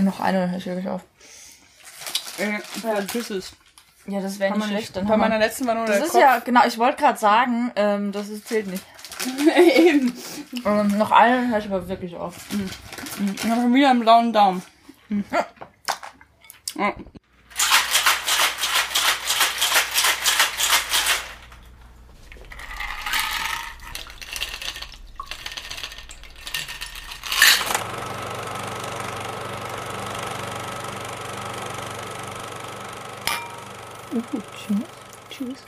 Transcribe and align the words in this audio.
Noch 0.00 0.20
eine, 0.20 0.40
dann 0.40 0.50
höre 0.50 0.58
ich 0.58 0.66
wirklich 0.66 0.88
auf. 0.88 1.02
Äh, 2.38 2.52
ja, 2.82 3.04
tschüss. 3.06 3.52
Ja, 4.06 4.20
das 4.20 4.38
wäre 4.38 4.56
nicht 4.56 4.68
schlecht. 4.68 4.96
Dann 4.96 5.06
Bei 5.06 5.16
meiner 5.16 5.38
letzten 5.38 5.66
war 5.66 5.74
nur 5.74 5.84
das 5.84 5.96
der 5.96 6.06
ist 6.06 6.12
Kopf. 6.12 6.20
ja, 6.20 6.38
genau, 6.38 6.66
ich 6.66 6.78
wollte 6.78 6.96
gerade 7.02 7.18
sagen, 7.18 7.70
ähm, 7.76 8.10
das 8.12 8.28
ist, 8.28 8.48
zählt 8.48 8.66
nicht. 8.66 8.82
Eben. 9.76 10.16
Ähm, 10.64 10.98
noch 10.98 11.10
eine, 11.10 11.36
dann 11.36 11.50
höre 11.50 11.58
ich 11.58 11.66
aber 11.66 11.88
wirklich 11.88 12.16
auf. 12.16 12.34
Ich 13.34 13.44
habe 13.44 13.60
schon 13.60 13.74
wieder 13.74 13.90
einen 13.90 14.00
blauen 14.00 14.32
Daumen. 14.32 14.62
Hm. 15.08 15.24
Ja. 16.76 16.94
Tschüss. 35.30 35.58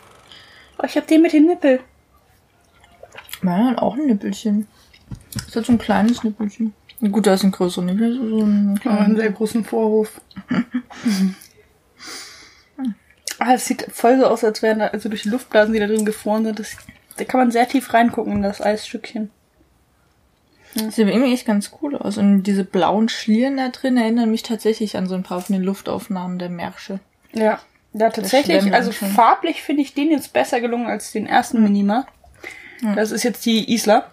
Oh, 0.78 0.84
ich 0.84 0.96
habe 0.96 0.99
den 1.10 1.22
mit 1.22 1.32
dem 1.32 1.46
Nippel. 1.46 1.80
Meiner 3.42 3.70
hat 3.70 3.78
auch 3.78 3.94
ein 3.96 4.06
Nippelchen. 4.06 4.66
Das 5.34 5.56
hat 5.56 5.66
so 5.66 5.72
ein 5.72 5.78
kleines 5.78 6.22
Nippelchen. 6.22 6.74
Gut, 7.00 7.26
da 7.26 7.34
ist 7.34 7.44
ein 7.44 7.50
größerer 7.50 7.84
Nippel. 7.84 8.14
So 8.16 8.42
ein 8.42 8.80
Oh, 8.84 8.88
einen 8.88 9.16
sehr 9.16 9.32
großen 9.32 9.64
Vorhof. 9.64 10.20
ah, 13.38 13.54
es 13.54 13.66
sieht 13.66 13.86
voll 13.90 14.18
so 14.18 14.26
aus, 14.26 14.44
als 14.44 14.60
wären 14.62 14.80
da, 14.80 14.88
also 14.88 15.08
durch 15.08 15.22
die 15.22 15.30
Luftblasen, 15.30 15.72
die 15.72 15.80
da 15.80 15.86
drin 15.86 16.04
gefroren 16.04 16.44
sind, 16.44 16.58
das, 16.58 16.76
da 17.16 17.24
kann 17.24 17.40
man 17.40 17.50
sehr 17.50 17.66
tief 17.66 17.94
reingucken 17.94 18.34
in 18.34 18.42
das 18.42 18.60
Eisstückchen. 18.60 19.30
Das 20.74 20.94
sieht 20.94 21.06
aber 21.06 21.14
irgendwie 21.14 21.32
echt 21.32 21.46
ganz 21.46 21.72
cool 21.80 21.96
aus. 21.96 22.18
Und 22.18 22.42
diese 22.44 22.64
blauen 22.64 23.08
Schlieren 23.08 23.56
da 23.56 23.70
drin 23.70 23.96
erinnern 23.96 24.30
mich 24.30 24.42
tatsächlich 24.42 24.96
an 24.96 25.08
so 25.08 25.14
ein 25.14 25.22
paar 25.22 25.40
von 25.40 25.54
den 25.54 25.64
Luftaufnahmen 25.64 26.38
der 26.38 26.50
Märsche. 26.50 27.00
Ja. 27.32 27.60
Ja, 27.92 28.10
tatsächlich, 28.10 28.72
also 28.72 28.92
farblich 28.92 29.62
finde 29.62 29.82
ich 29.82 29.94
den 29.94 30.10
jetzt 30.10 30.32
besser 30.32 30.60
gelungen 30.60 30.86
als 30.86 31.12
den 31.12 31.26
ersten 31.26 31.62
Minima. 31.62 32.06
Das 32.94 33.10
ist 33.10 33.24
jetzt 33.24 33.44
die 33.46 33.72
Isla. 33.72 34.06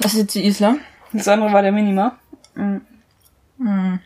Das 0.00 0.14
ist 0.14 0.20
jetzt 0.20 0.34
die 0.34 0.44
Isla. 0.46 0.76
Das 1.12 1.28
andere 1.28 1.52
war 1.52 1.62
der 1.62 1.72
Minima. 1.72 2.18
Mhm. 2.54 2.80
Hm. 3.58 4.00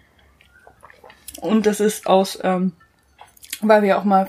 Und 1.40 1.66
das 1.66 1.80
ist 1.80 2.06
aus, 2.06 2.38
ähm, 2.42 2.72
weil 3.60 3.82
wir 3.82 3.98
auch 3.98 4.04
mal 4.04 4.28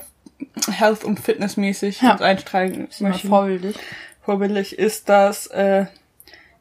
Health- 0.70 1.04
und 1.04 1.20
Fitnessmäßig 1.20 2.00
Ja. 2.00 2.12
uns 2.12 2.22
einsteigen 2.22 2.88
möchten. 3.00 3.28
vorbildlich. 3.28 3.76
vorbildlich 4.22 4.78
ist 4.78 5.08
das 5.08 5.46
äh, 5.48 5.86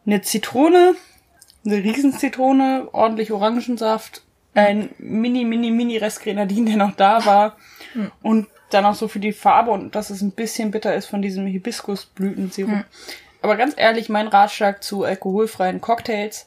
eine 0.06 0.22
Zitrone, 0.22 0.96
eine 1.66 1.76
Riesenzitrone, 1.76 2.90
ordentlich 2.92 3.32
Orangensaft, 3.32 4.24
ein 4.56 4.90
mini, 4.98 5.46
mini, 5.46 5.72
mini 5.72 5.98
Rest 5.98 6.22
Grenadin, 6.24 6.66
der 6.66 6.78
noch 6.78 6.96
da 6.96 7.26
war 7.26 7.56
und 8.22 8.48
dann 8.70 8.86
auch 8.86 8.96
so 8.96 9.08
für 9.08 9.20
die 9.20 9.34
Farbe 9.34 9.72
und 9.72 9.96
dass 9.96 10.10
es 10.10 10.22
ein 10.22 10.32
bisschen 10.32 10.72
bitter 10.72 10.94
ist 10.94 11.08
von 11.08 11.22
diesem 11.22 11.46
Hibiskusblütensirup. 11.48 12.86
Aber 13.42 13.56
ganz 13.56 13.74
ehrlich, 13.78 14.10
mein 14.10 14.28
Ratschlag 14.28 14.84
zu 14.84 15.04
alkoholfreien 15.04 15.82
Cocktails, 15.82 16.46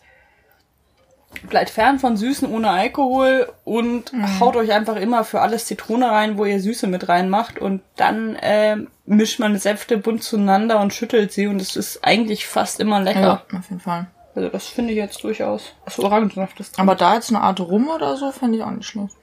bleibt 1.49 1.71
fern 1.71 1.99
von 1.99 2.17
Süßen 2.17 2.49
ohne 2.49 2.71
Alkohol 2.71 3.51
und 3.65 4.13
haut 4.39 4.55
euch 4.57 4.73
einfach 4.73 4.97
immer 4.97 5.25
für 5.25 5.41
alles 5.41 5.67
Zitrone 5.67 6.11
rein, 6.11 6.37
wo 6.37 6.45
ihr 6.45 6.61
Süße 6.61 6.87
mit 6.87 7.09
reinmacht 7.09 7.59
und 7.59 7.83
dann 7.97 8.37
ähm, 8.43 8.89
mischt 9.07 9.41
man 9.41 9.59
Säfte 9.59 9.97
bunt 9.99 10.23
zueinander 10.23 10.81
und 10.81 10.93
schüttelt 10.93 11.33
sie 11.33 11.47
und 11.47 11.61
es 11.61 11.75
ist 11.77 12.05
eigentlich 12.05 12.47
fast 12.47 12.81
immer 12.81 13.01
lecker. 13.01 13.45
Ja, 13.51 13.59
auf 13.59 13.69
jeden 13.71 13.81
Fall. 13.81 14.07
Also 14.35 14.49
das 14.49 14.67
finde 14.67 14.93
ich 14.93 14.99
jetzt 14.99 15.23
durchaus. 15.25 15.75
Achso, 15.85 16.05
Orangensaft 16.05 16.59
ist 16.61 16.77
drin. 16.77 16.83
Aber 16.83 16.95
da 16.95 17.15
jetzt 17.15 17.31
eine 17.31 17.41
Art 17.41 17.61
Rum 17.61 17.89
oder 17.89 18.17
so, 18.17 18.31
fände 18.33 18.59
ich 18.59 18.65
auch 18.65 18.71
nicht 18.71 18.87
schlecht. 18.87 19.17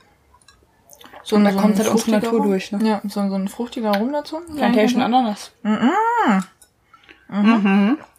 So, 1.29 1.35
Und 1.35 1.43
da 1.43 1.51
ein 1.51 1.57
kommt 1.57 1.77
halt 1.77 1.89
unsere 1.89 2.09
Natur 2.09 2.39
Rum. 2.39 2.47
durch, 2.47 2.71
ne? 2.71 2.79
Ja, 2.83 3.01
so, 3.03 3.29
so 3.29 3.35
ein 3.35 3.47
fruchtiger 3.47 3.95
Rum 3.95 4.11
dazu. 4.11 4.39
Plantation 4.55 5.03
Ananas. 5.03 5.51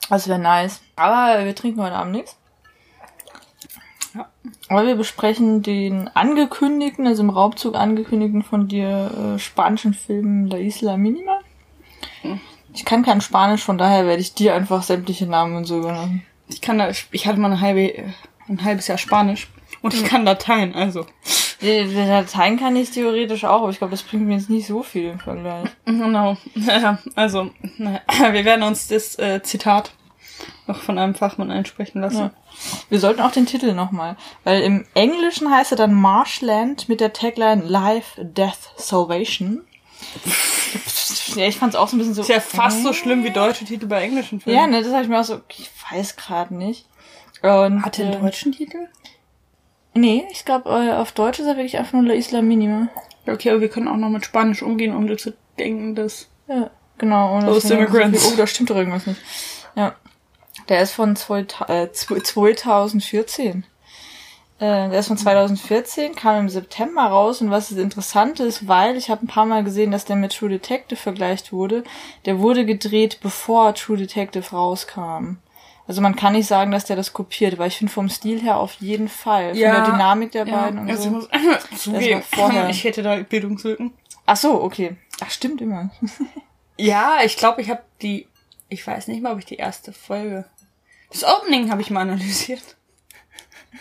Das 0.08 0.28
wäre 0.28 0.38
nice. 0.38 0.80
Aber 0.94 1.44
wir 1.44 1.52
trinken 1.56 1.82
heute 1.82 1.96
Abend 1.96 2.12
nichts. 2.12 2.36
Ja. 4.14 4.28
Aber 4.68 4.86
wir 4.86 4.94
besprechen 4.94 5.60
den 5.60 6.06
angekündigten, 6.14 7.04
also 7.08 7.24
im 7.24 7.30
Raubzug 7.30 7.74
angekündigten 7.74 8.44
von 8.44 8.68
dir 8.68 9.34
äh, 9.34 9.38
spanischen 9.40 9.92
Film 9.92 10.46
La 10.46 10.58
Isla 10.58 10.96
Minima. 10.96 11.40
Ich 12.72 12.84
kann 12.84 13.02
kein 13.02 13.20
Spanisch, 13.20 13.64
von 13.64 13.76
daher 13.76 14.06
werde 14.06 14.22
ich 14.22 14.34
dir 14.34 14.54
einfach 14.54 14.84
sämtliche 14.84 15.26
Namen 15.26 15.56
und 15.56 15.64
so 15.64 15.78
übernehmen. 15.78 16.22
Ich 16.46 16.60
kann 16.60 16.78
da, 16.78 16.90
ich 16.90 17.26
hatte 17.26 17.40
mal 17.40 17.50
eine 17.50 17.60
halbe, 17.60 17.92
äh, 17.92 18.04
ein 18.48 18.62
halbes 18.62 18.86
Jahr 18.86 18.98
Spanisch 18.98 19.48
und 19.82 19.94
ich 19.94 20.04
kann 20.04 20.24
Latein, 20.24 20.76
also. 20.76 21.06
Dateien 21.60 22.58
kann 22.58 22.76
ich 22.76 22.90
theoretisch 22.90 23.44
auch, 23.44 23.62
aber 23.62 23.70
ich 23.70 23.78
glaube, 23.78 23.90
das 23.90 24.02
bringt 24.02 24.26
mir 24.26 24.34
jetzt 24.34 24.48
nicht 24.50 24.66
so 24.66 24.82
viel 24.82 25.10
im 25.10 25.18
Vergleich. 25.18 25.68
Genau. 25.84 26.36
Ja, 26.54 26.98
also, 27.14 27.50
naja, 27.76 28.00
wir 28.32 28.44
werden 28.44 28.62
uns 28.62 28.88
das 28.88 29.18
äh, 29.18 29.42
Zitat 29.42 29.92
noch 30.66 30.80
von 30.80 30.98
einem 30.98 31.14
Fachmann 31.14 31.50
einsprechen 31.50 32.00
lassen. 32.00 32.18
Ja. 32.18 32.30
Wir 32.88 33.00
sollten 33.00 33.20
auch 33.20 33.32
den 33.32 33.46
Titel 33.46 33.74
nochmal, 33.74 34.16
weil 34.44 34.62
im 34.62 34.86
Englischen 34.94 35.50
heißt 35.50 35.72
er 35.72 35.76
dann 35.76 35.92
Marshland 35.92 36.88
mit 36.88 37.00
der 37.00 37.12
Tagline 37.12 37.62
Life, 37.62 38.24
Death, 38.24 38.72
Salvation. 38.76 39.62
Ja, 41.34 41.46
ich 41.46 41.56
fand's 41.56 41.76
auch 41.76 41.88
so 41.88 41.96
ein 41.96 41.98
bisschen 41.98 42.14
so. 42.14 42.22
Ist 42.22 42.28
ja 42.28 42.40
fast 42.40 42.82
so 42.82 42.92
schlimm 42.92 43.22
wie 43.24 43.30
deutsche 43.30 43.64
Titel 43.64 43.86
bei 43.86 44.02
englischen 44.02 44.40
Filmen. 44.40 44.58
Ja, 44.58 44.66
ne, 44.66 44.82
das 44.82 44.92
habe 44.92 45.02
ich 45.02 45.08
mir 45.08 45.20
auch 45.20 45.24
so, 45.24 45.40
ich 45.48 45.70
weiß 45.90 46.16
gerade 46.16 46.54
nicht. 46.54 46.86
Und, 47.42 47.84
Hat 47.84 47.98
den 47.98 48.12
äh, 48.12 48.18
deutschen 48.18 48.52
Titel? 48.52 48.88
Nee, 50.00 50.24
ich 50.30 50.46
glaube, 50.46 50.70
äh, 50.70 50.92
auf 50.92 51.12
Deutsch 51.12 51.40
ist 51.40 51.46
er 51.46 51.56
wirklich 51.56 51.76
einfach 51.76 51.92
nur 51.92 52.04
La 52.04 52.14
Isla 52.14 52.40
Minima. 52.40 52.88
Ja, 53.26 53.34
Okay, 53.34 53.50
aber 53.50 53.60
wir 53.60 53.68
können 53.68 53.86
auch 53.86 53.96
noch 53.96 54.08
mit 54.08 54.24
Spanisch 54.24 54.62
umgehen, 54.62 54.96
um 54.96 55.18
zu 55.18 55.34
denken, 55.58 55.94
dass. 55.94 56.28
Ja, 56.48 56.70
genau. 56.96 57.36
Und 57.36 57.44
Those 57.44 57.74
Immigrants. 57.74 58.32
Oh, 58.32 58.36
da 58.36 58.46
stimmt 58.46 58.70
doch 58.70 58.76
irgendwas 58.76 59.06
nicht. 59.06 59.20
Ja. 59.76 59.94
Der 60.70 60.80
ist 60.80 60.92
von 60.92 61.16
2000, 61.16 61.70
äh, 61.70 61.92
2014. 61.92 63.64
Äh, 64.58 64.88
der 64.88 64.98
ist 65.00 65.08
von 65.08 65.18
2014, 65.18 66.14
kam 66.14 66.40
im 66.40 66.48
September 66.48 67.02
raus 67.02 67.42
und 67.42 67.50
was 67.50 67.70
ist 67.70 67.78
interessant 67.78 68.40
ist, 68.40 68.68
weil 68.68 68.96
ich 68.96 69.10
habe 69.10 69.24
ein 69.24 69.28
paar 69.28 69.46
Mal 69.46 69.64
gesehen, 69.64 69.90
dass 69.90 70.06
der 70.06 70.16
mit 70.16 70.32
True 70.34 70.48
Detective 70.48 70.96
vergleicht 70.98 71.52
wurde. 71.52 71.84
Der 72.24 72.38
wurde 72.38 72.64
gedreht, 72.64 73.18
bevor 73.22 73.74
True 73.74 73.98
Detective 73.98 74.50
rauskam. 74.50 75.36
Also 75.90 76.02
man 76.02 76.14
kann 76.14 76.34
nicht 76.34 76.46
sagen, 76.46 76.70
dass 76.70 76.84
der 76.84 76.94
das 76.94 77.12
kopiert, 77.12 77.58
weil 77.58 77.66
ich 77.66 77.76
finde 77.76 77.92
vom 77.92 78.08
Stil 78.08 78.40
her 78.40 78.58
auf 78.58 78.74
jeden 78.74 79.08
Fall. 79.08 79.48
Von 79.48 79.58
der 79.58 79.84
Dynamik 79.84 80.30
der 80.30 80.44
beiden 80.44 80.78
und 80.78 80.88
also 80.88 81.02
so. 81.02 81.28
ich 81.32 81.42
muss 81.42 81.82
zugeben, 81.82 82.22
ich 82.70 82.84
hätte 82.84 83.02
da 83.02 83.16
Bildungslücken. 83.16 83.92
Ach 84.24 84.36
so, 84.36 84.62
okay. 84.62 84.94
Ach, 85.20 85.28
stimmt 85.28 85.60
immer. 85.60 85.90
Ja, 86.76 87.18
ich 87.24 87.36
glaube, 87.36 87.60
ich 87.60 87.68
habe 87.68 87.82
die. 88.00 88.28
Ich 88.68 88.86
weiß 88.86 89.08
nicht 89.08 89.20
mal, 89.20 89.32
ob 89.32 89.38
ich 89.40 89.44
die 89.44 89.56
erste 89.56 89.92
Folge. 89.92 90.46
Das 91.10 91.24
Opening 91.24 91.70
habe 91.70 91.82
ich 91.82 91.90
mal 91.90 92.02
analysiert. 92.02 92.76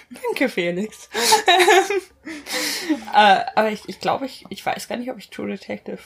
Danke, 0.09 0.49
Felix. 0.49 1.09
äh, 3.13 3.45
aber 3.55 3.71
ich, 3.71 3.87
ich 3.87 4.01
glaube, 4.01 4.25
ich, 4.25 4.45
ich 4.49 4.65
weiß 4.65 4.89
gar 4.89 4.97
nicht, 4.97 5.11
ob 5.11 5.17
ich 5.17 5.29
True 5.29 5.47
Detective. 5.47 5.99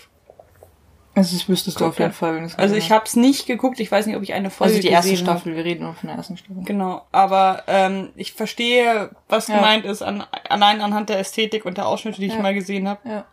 Also 1.15 1.35
das 1.37 1.47
wüsstest 1.47 1.79
du 1.79 1.85
auf 1.85 1.99
jeden. 1.99 2.11
Fall, 2.11 2.35
wenn 2.35 2.51
Also 2.57 2.75
ich 2.75 2.91
habe 2.91 3.05
es 3.05 3.15
nicht 3.15 3.45
geguckt. 3.45 3.79
Ich 3.79 3.91
weiß 3.91 4.07
nicht, 4.07 4.15
ob 4.15 4.23
ich 4.23 4.33
eine 4.33 4.49
Folge 4.49 4.73
Also 4.73 4.81
die 4.81 4.91
erste. 4.91 5.15
Staffel, 5.15 5.55
wir 5.55 5.63
reden 5.63 5.83
nur 5.83 5.93
von 5.93 6.07
der 6.07 6.17
ersten 6.17 6.37
Staffel. 6.37 6.63
Genau, 6.63 7.05
aber 7.11 7.63
ähm, 7.67 8.09
ich 8.15 8.33
verstehe, 8.33 9.11
was 9.29 9.47
Ja. 9.47 9.55
gemeint 9.57 9.85
ist, 9.85 10.01
an, 10.01 10.23
allein 10.49 10.81
anhand 10.81 11.09
der 11.09 11.19
Ästhetik 11.19 11.65
und 11.65 11.77
der 11.77 11.87
Ausschnitte, 11.87 12.19
die 12.19 12.27
ich 12.27 12.33
Ja. 12.33 12.41
mal 12.41 12.55
gesehen 12.55 12.87
habe. 12.87 13.07
Ja. 13.07 13.25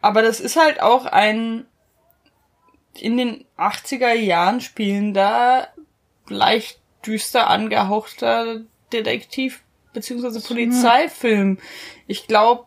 Aber 0.00 0.22
das 0.22 0.40
ist 0.40 0.56
halt 0.56 0.80
auch 0.80 1.04
ein 1.04 1.66
in 2.94 3.16
den 3.18 3.44
80er 3.58 4.12
Jahren 4.14 4.60
spielender, 4.60 5.68
leicht 6.28 6.80
düster 7.06 7.48
angehauchter 7.48 8.62
Detektiv- 8.92 9.62
bzw. 9.92 10.40
Polizeifilm. 10.40 11.58
Ich 12.06 12.26
glaube, 12.26 12.64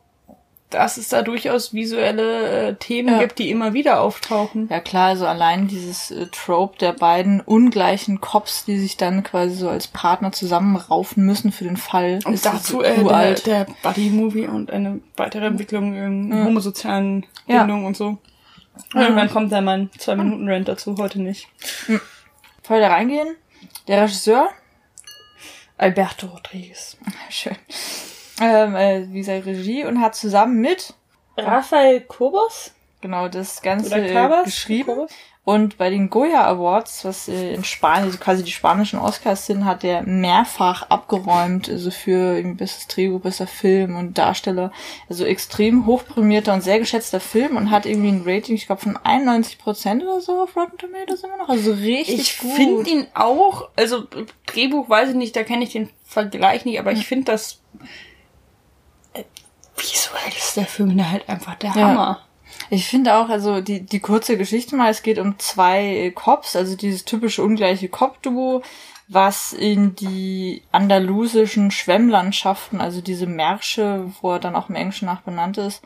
dass 0.71 0.97
es 0.97 1.09
da 1.09 1.21
durchaus 1.21 1.73
visuelle 1.73 2.69
äh, 2.69 2.75
Themen 2.75 3.09
Ja. 3.13 3.19
gibt, 3.19 3.37
die 3.39 3.49
immer 3.51 3.73
wieder 3.73 4.01
auftauchen. 4.01 4.67
Ja 4.69 4.79
klar, 4.79 5.09
also 5.09 5.27
allein 5.27 5.67
dieses 5.67 6.11
äh, 6.11 6.27
Trope 6.31 6.77
der 6.79 6.93
beiden 6.93 7.39
ungleichen 7.41 8.19
Cops, 8.21 8.65
die 8.65 8.77
sich 8.79 8.97
dann 8.97 9.23
quasi 9.23 9.55
so 9.55 9.69
als 9.69 9.87
Partner 9.87 10.31
zusammenraufen 10.31 11.25
müssen 11.25 11.51
für 11.51 11.63
den 11.65 11.77
Fall. 11.77 12.19
Und 12.25 12.33
ist 12.33 12.45
dazu 12.45 12.81
äh, 12.81 13.03
der, 13.03 13.33
der 13.35 13.67
Buddy-Movie 13.83 14.47
und 14.47 14.71
eine 14.71 14.99
weitere 15.17 15.45
Entwicklung 15.47 15.93
in 15.95 16.31
Ja. 16.35 16.45
homosozialen 16.45 17.25
Ja. 17.45 17.59
Bindungen 17.59 17.85
und 17.85 17.95
so. 17.97 18.17
Irgendwann 18.95 19.29
kommt 19.29 19.51
da 19.51 19.61
mein 19.61 19.89
zwei 19.97 20.15
Minuten 20.15 20.49
Rant 20.49 20.67
dazu, 20.67 20.95
heute 20.97 21.21
nicht. 21.21 21.47
Bevor 21.87 22.77
wir 22.77 22.79
da 22.81 22.87
reingehen, 22.87 23.35
der 23.87 24.03
Regisseur, 24.03 24.49
Alberto 25.77 26.27
Rodriguez. 26.27 26.95
schön, 27.29 27.55
ähm, 28.39 28.75
äh, 28.75 29.05
wie 29.11 29.19
gesagt, 29.19 29.45
Regie 29.45 29.85
und 29.85 30.01
hat 30.01 30.15
zusammen 30.15 30.61
mit 30.61 30.93
Rafael 31.37 32.01
Kobos? 32.01 32.73
Genau, 33.01 33.27
das 33.27 33.61
Ganze 33.61 33.95
äh, 33.95 34.43
geschrieben. 34.43 35.07
Und 35.43 35.79
bei 35.79 35.89
den 35.89 36.11
Goya 36.11 36.45
Awards, 36.45 37.03
was 37.03 37.27
äh, 37.27 37.55
in 37.55 37.63
Spanien, 37.63 38.05
also 38.05 38.19
quasi 38.19 38.43
die 38.43 38.51
spanischen 38.51 38.99
Oscars 38.99 39.47
sind, 39.47 39.65
hat 39.65 39.83
er 39.83 40.03
mehrfach 40.03 40.83
abgeräumt, 40.91 41.67
also 41.67 41.89
für 41.89 42.39
bestes 42.53 42.85
Drehbuch, 42.85 43.21
besser 43.21 43.47
Film 43.47 43.95
und 43.95 44.19
Darsteller. 44.19 44.71
Also 45.09 45.25
extrem 45.25 45.87
hochprämierter 45.87 46.53
und 46.53 46.61
sehr 46.61 46.77
geschätzter 46.77 47.19
Film 47.19 47.57
und 47.57 47.71
hat 47.71 47.87
irgendwie 47.87 48.09
ein 48.09 48.21
Rating, 48.23 48.53
ich 48.53 48.67
glaube, 48.67 48.83
von 48.83 48.97
91 48.97 49.57
Prozent 49.57 50.03
oder 50.03 50.21
so 50.21 50.43
auf 50.43 50.55
Rotten 50.55 50.77
Tomatoes 50.77 51.23
immer 51.23 51.37
noch. 51.37 51.49
Also 51.49 51.71
richtig 51.73 52.19
ich 52.19 52.37
gut. 52.37 52.51
Ich 52.51 52.55
finde 52.55 52.89
ihn 52.91 53.07
auch, 53.15 53.69
also 53.75 54.05
Drehbuch 54.45 54.89
weiß 54.89 55.09
ich 55.09 55.15
nicht, 55.15 55.35
da 55.35 55.41
kenne 55.41 55.63
ich 55.63 55.71
den 55.71 55.89
Vergleich 56.03 56.65
nicht, 56.65 56.79
aber 56.79 56.91
ich 56.91 57.07
finde 57.07 57.31
das 57.31 57.61
visuell 59.81 60.31
ist 60.37 60.57
der 60.57 60.65
Film 60.65 61.09
halt 61.09 61.27
einfach 61.27 61.55
der 61.55 61.71
ja. 61.71 61.87
Hammer. 61.87 62.21
Ich 62.69 62.87
finde 62.87 63.15
auch, 63.15 63.29
also 63.29 63.61
die, 63.61 63.81
die 63.81 63.99
kurze 63.99 64.37
Geschichte 64.37 64.75
mal, 64.75 64.89
es 64.89 65.03
geht 65.03 65.19
um 65.19 65.37
zwei 65.39 66.11
Cops, 66.15 66.55
also 66.55 66.75
dieses 66.75 67.05
typische 67.05 67.43
ungleiche 67.43 67.89
Cop-Duo, 67.89 68.61
was 69.07 69.51
in 69.51 69.95
die 69.95 70.63
andalusischen 70.71 71.71
Schwemmlandschaften, 71.71 72.79
also 72.79 73.01
diese 73.01 73.25
Märsche, 73.25 74.09
wo 74.21 74.31
er 74.31 74.39
dann 74.39 74.55
auch 74.55 74.69
im 74.69 74.75
Englischen 74.75 75.05
nach 75.05 75.21
benannt 75.21 75.57
ist, 75.57 75.81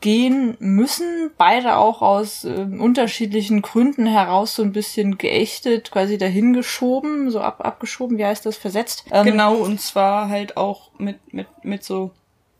gehen 0.00 0.56
müssen. 0.60 1.30
Beide 1.38 1.76
auch 1.76 2.02
aus 2.02 2.44
äh, 2.44 2.66
unterschiedlichen 2.78 3.62
Gründen 3.62 4.06
heraus 4.06 4.54
so 4.54 4.62
ein 4.62 4.72
bisschen 4.72 5.16
geächtet, 5.16 5.90
quasi 5.90 6.18
dahingeschoben, 6.18 7.30
so 7.30 7.40
ab, 7.40 7.64
abgeschoben, 7.64 8.18
wie 8.18 8.26
heißt 8.26 8.44
das, 8.44 8.58
versetzt. 8.58 9.04
Ähm, 9.10 9.24
genau, 9.24 9.54
und 9.54 9.80
zwar 9.80 10.28
halt 10.28 10.58
auch 10.58 10.90
mit, 10.98 11.32
mit, 11.32 11.46
mit 11.62 11.84
so 11.84 12.10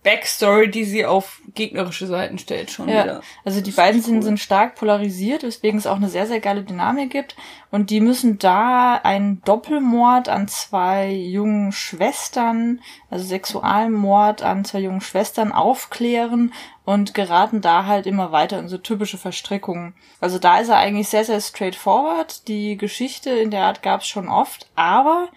Backstory, 0.09 0.71
die 0.71 0.85
sie 0.85 1.05
auf 1.05 1.43
gegnerische 1.55 2.07
Seiten 2.07 2.39
stellt, 2.39 2.71
schon 2.71 2.89
ja. 2.89 3.05
wieder. 3.05 3.21
Also 3.45 3.61
die 3.61 3.73
beiden 3.73 4.01
sind, 4.01 4.17
cool. 4.17 4.23
sind 4.23 4.41
stark 4.41 4.75
polarisiert, 4.75 5.43
weswegen 5.43 5.79
es 5.79 5.87
auch 5.87 5.97
eine 5.97 6.09
sehr, 6.09 6.27
sehr 6.27 6.41
geile 6.41 6.63
Dynamik 6.63 7.11
gibt. 7.11 7.37
Und 7.71 7.91
die 7.91 8.01
müssen 8.01 8.39
da 8.39 8.95
einen 8.95 9.43
Doppelmord 9.43 10.31
an 10.31 10.49
zwei 10.49 11.11
jungen 11.11 11.73
Schwestern, 11.73 12.81
also 13.11 13.27
Sexualmord 13.27 14.43
an 14.43 14.65
zwei 14.65 14.79
jungen 14.79 15.03
Schwestern 15.03 15.53
aufklären 15.53 16.55
und 16.87 17.13
geraten 17.13 17.61
da 17.61 17.85
halt 17.85 18.07
immer 18.07 18.33
weiter 18.33 18.59
in 18.59 18.69
so 18.69 18.79
typische 18.79 19.19
Verstrickungen. 19.19 19.93
Also 20.23 20.39
da 20.39 20.59
ist 20.59 20.71
er 20.71 20.79
eigentlich 20.79 21.11
sehr, 21.11 21.27
sehr 21.27 21.43
straightforward. 21.43 22.49
Die 22.49 22.79
Geschichte 22.79 23.29
in 23.29 23.51
der 23.51 23.65
Art 23.65 23.83
gab 23.83 24.01
es 24.01 24.07
schon 24.07 24.31
oft, 24.31 24.71
aber 24.75 25.29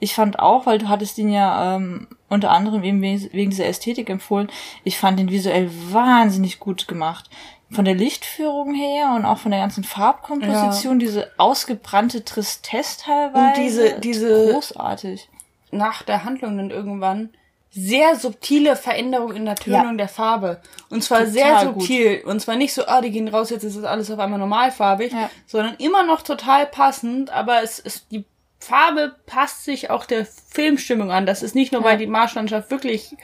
ich 0.00 0.14
fand 0.14 0.38
auch, 0.38 0.66
weil 0.66 0.78
du 0.78 0.88
hattest 0.88 1.18
ihn 1.18 1.30
ja 1.30 1.76
ähm, 1.76 2.08
unter 2.28 2.50
anderem 2.50 2.82
eben 2.82 3.02
wegen 3.02 3.50
dieser 3.50 3.66
Ästhetik 3.66 4.08
empfohlen, 4.08 4.50
ich 4.82 4.98
fand 4.98 5.20
ihn 5.20 5.30
visuell 5.30 5.70
wahnsinnig 5.92 6.58
gut 6.58 6.88
gemacht. 6.88 7.30
Von 7.70 7.84
der 7.84 7.94
Lichtführung 7.94 8.74
her 8.74 9.12
und 9.14 9.24
auch 9.24 9.38
von 9.38 9.52
der 9.52 9.60
ganzen 9.60 9.84
Farbkomposition, 9.84 10.98
ja. 10.98 11.06
diese 11.06 11.30
ausgebrannte 11.36 12.24
Tristesse 12.24 13.02
teilweise. 13.02 13.46
Und 13.46 13.64
diese, 13.64 14.00
diese 14.00 14.52
großartig. 14.52 15.28
Nach 15.70 16.02
der 16.02 16.24
Handlung 16.24 16.56
dann 16.56 16.70
irgendwann 16.70 17.30
sehr 17.70 18.16
subtile 18.16 18.74
Veränderung 18.74 19.32
in 19.36 19.44
der 19.44 19.54
Tönung 19.54 19.92
ja. 19.92 19.94
der 19.94 20.08
Farbe. 20.08 20.60
Und 20.88 21.04
zwar 21.04 21.18
total 21.18 21.32
sehr 21.32 21.60
subtil. 21.60 22.16
Gut. 22.16 22.26
Und 22.26 22.40
zwar 22.40 22.56
nicht 22.56 22.74
so, 22.74 22.86
ah, 22.86 23.00
die 23.00 23.12
gehen 23.12 23.28
raus, 23.28 23.50
jetzt 23.50 23.62
ist 23.62 23.76
das 23.76 23.84
alles 23.84 24.10
auf 24.10 24.18
einmal 24.18 24.40
normalfarbig, 24.40 25.12
ja. 25.12 25.30
sondern 25.46 25.76
immer 25.76 26.02
noch 26.02 26.22
total 26.22 26.66
passend, 26.66 27.30
aber 27.30 27.62
es 27.62 27.78
ist, 27.78 28.10
die 28.10 28.24
Farbe 28.60 29.16
passt 29.26 29.64
sich 29.64 29.90
auch 29.90 30.04
der 30.04 30.26
Filmstimmung 30.26 31.10
an. 31.10 31.26
Das 31.26 31.42
ist 31.42 31.54
nicht 31.54 31.72
nur, 31.72 31.82
weil 31.82 31.98
die 31.98 32.06
Marschlandschaft 32.06 32.70
wirklich, 32.70 33.16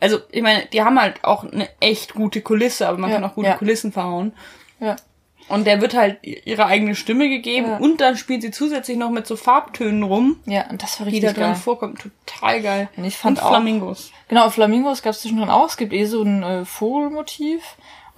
also 0.00 0.18
ich 0.30 0.42
meine, 0.42 0.66
die 0.72 0.82
haben 0.82 1.00
halt 1.00 1.22
auch 1.22 1.44
eine 1.44 1.68
echt 1.80 2.14
gute 2.14 2.40
Kulisse, 2.40 2.88
aber 2.88 2.98
man 2.98 3.10
ja. 3.10 3.16
kann 3.16 3.24
auch 3.24 3.34
gute 3.34 3.48
ja. 3.48 3.56
Kulissen 3.56 3.92
verhauen. 3.92 4.32
Ja. 4.80 4.96
Und 5.48 5.66
der 5.66 5.80
wird 5.80 5.94
halt 5.94 6.18
ihre 6.22 6.66
eigene 6.66 6.94
Stimme 6.94 7.28
gegeben 7.28 7.66
ja. 7.66 7.76
und 7.78 8.00
dann 8.00 8.16
spielt 8.16 8.40
sie 8.40 8.52
zusätzlich 8.52 8.96
noch 8.96 9.10
mit 9.10 9.26
so 9.26 9.34
Farbtönen 9.34 10.04
rum. 10.04 10.36
Ja, 10.46 10.70
und 10.70 10.80
das 10.80 11.00
war 11.00 11.06
richtig 11.06 11.22
geil. 11.22 11.34
Die 11.34 11.40
da 11.40 11.46
drin 11.46 11.56
vorkommen. 11.56 11.96
Total 11.96 12.62
geil. 12.62 12.88
Und 12.96 13.04
ich 13.04 13.16
fand 13.16 13.38
und 13.38 13.44
auch, 13.44 13.50
Flamingos. 13.50 14.12
Genau, 14.28 14.48
Flamingos 14.48 15.02
gab 15.02 15.12
es 15.12 15.20
zwischendrin 15.20 15.50
auch. 15.50 15.66
Es 15.66 15.76
gibt 15.76 15.92
eh 15.92 16.04
so 16.04 16.22
ein 16.22 16.42
äh, 16.42 16.64
Vogelmotiv. 16.64 17.62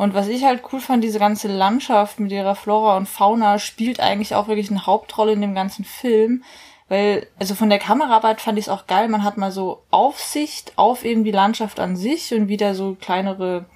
Und 0.02 0.14
was 0.14 0.26
ich 0.26 0.43
halt 0.43 0.64
cool 0.72 0.81
fand, 0.81 1.04
diese 1.04 1.20
ganze 1.20 1.46
Landschaft 1.46 2.19
mit 2.19 2.32
ihrer 2.32 2.56
Flora 2.56 2.96
und 2.96 3.08
Fauna 3.08 3.60
spielt 3.60 4.00
eigentlich 4.00 4.34
auch 4.34 4.49
wirklich 4.49 4.69
eine 4.69 4.84
Hauptrolle 4.84 5.31
in 5.31 5.40
dem 5.40 5.54
ganzen 5.54 5.84
Film. 5.84 6.43
Weil, 6.88 7.28
also 7.38 7.54
von 7.54 7.70
der 7.70 7.78
Kameraarbeit 7.78 8.40
fand 8.40 8.58
ich 8.58 8.64
es 8.64 8.69
auch 8.69 8.88
geil. 8.88 9.06
Man 9.06 9.22
hat 9.22 9.37
mal 9.37 9.52
so 9.52 9.84
Aufsicht 9.93 10.72
auf 10.75 11.04
eben 11.04 11.22
die 11.22 11.31
Landschaft 11.31 11.78
an 11.78 11.94
sich 11.94 12.34
und 12.34 12.49
wieder 12.49 12.75
so 12.75 12.96
kleinere 13.00 13.66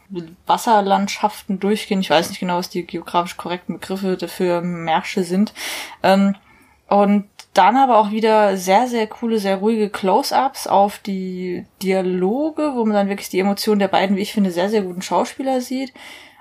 Wasserlandschaften 0.47 1.61
durchgehen. 1.61 2.01
Ich 2.01 2.11
weiß 2.11 2.29
nicht 2.29 2.41
genau, 2.41 2.57
was 2.57 2.71
die 2.71 2.85
geografisch 2.85 3.37
korrekten 3.37 3.79
Begriffe 3.79 4.17
dafür 4.17 4.63
Märsche 4.63 5.23
sind. 5.23 5.55
Ähm, 6.03 6.35
und 6.89 7.29
dann 7.57 7.77
aber 7.77 7.99
auch 7.99 8.11
wieder 8.11 8.57
sehr, 8.57 8.87
sehr 8.87 9.07
coole, 9.07 9.39
sehr 9.39 9.57
ruhige 9.57 9.91
Close-ups 9.91 10.67
auf 10.67 10.99
die 10.99 11.65
Dialoge, 11.83 12.73
wo 12.75 12.85
man 12.85 12.95
dann 12.95 13.09
wirklich 13.09 13.29
die 13.29 13.41
Emotionen 13.41 13.79
der 13.79 13.89
beiden, 13.89 14.17
wie 14.17 14.23
ich 14.23 14.33
finde, 14.33 14.51
sehr, 14.51 14.69
sehr 14.69 14.83
guten 14.83 15.03
Schauspieler 15.03 15.61
sieht. 15.61 15.93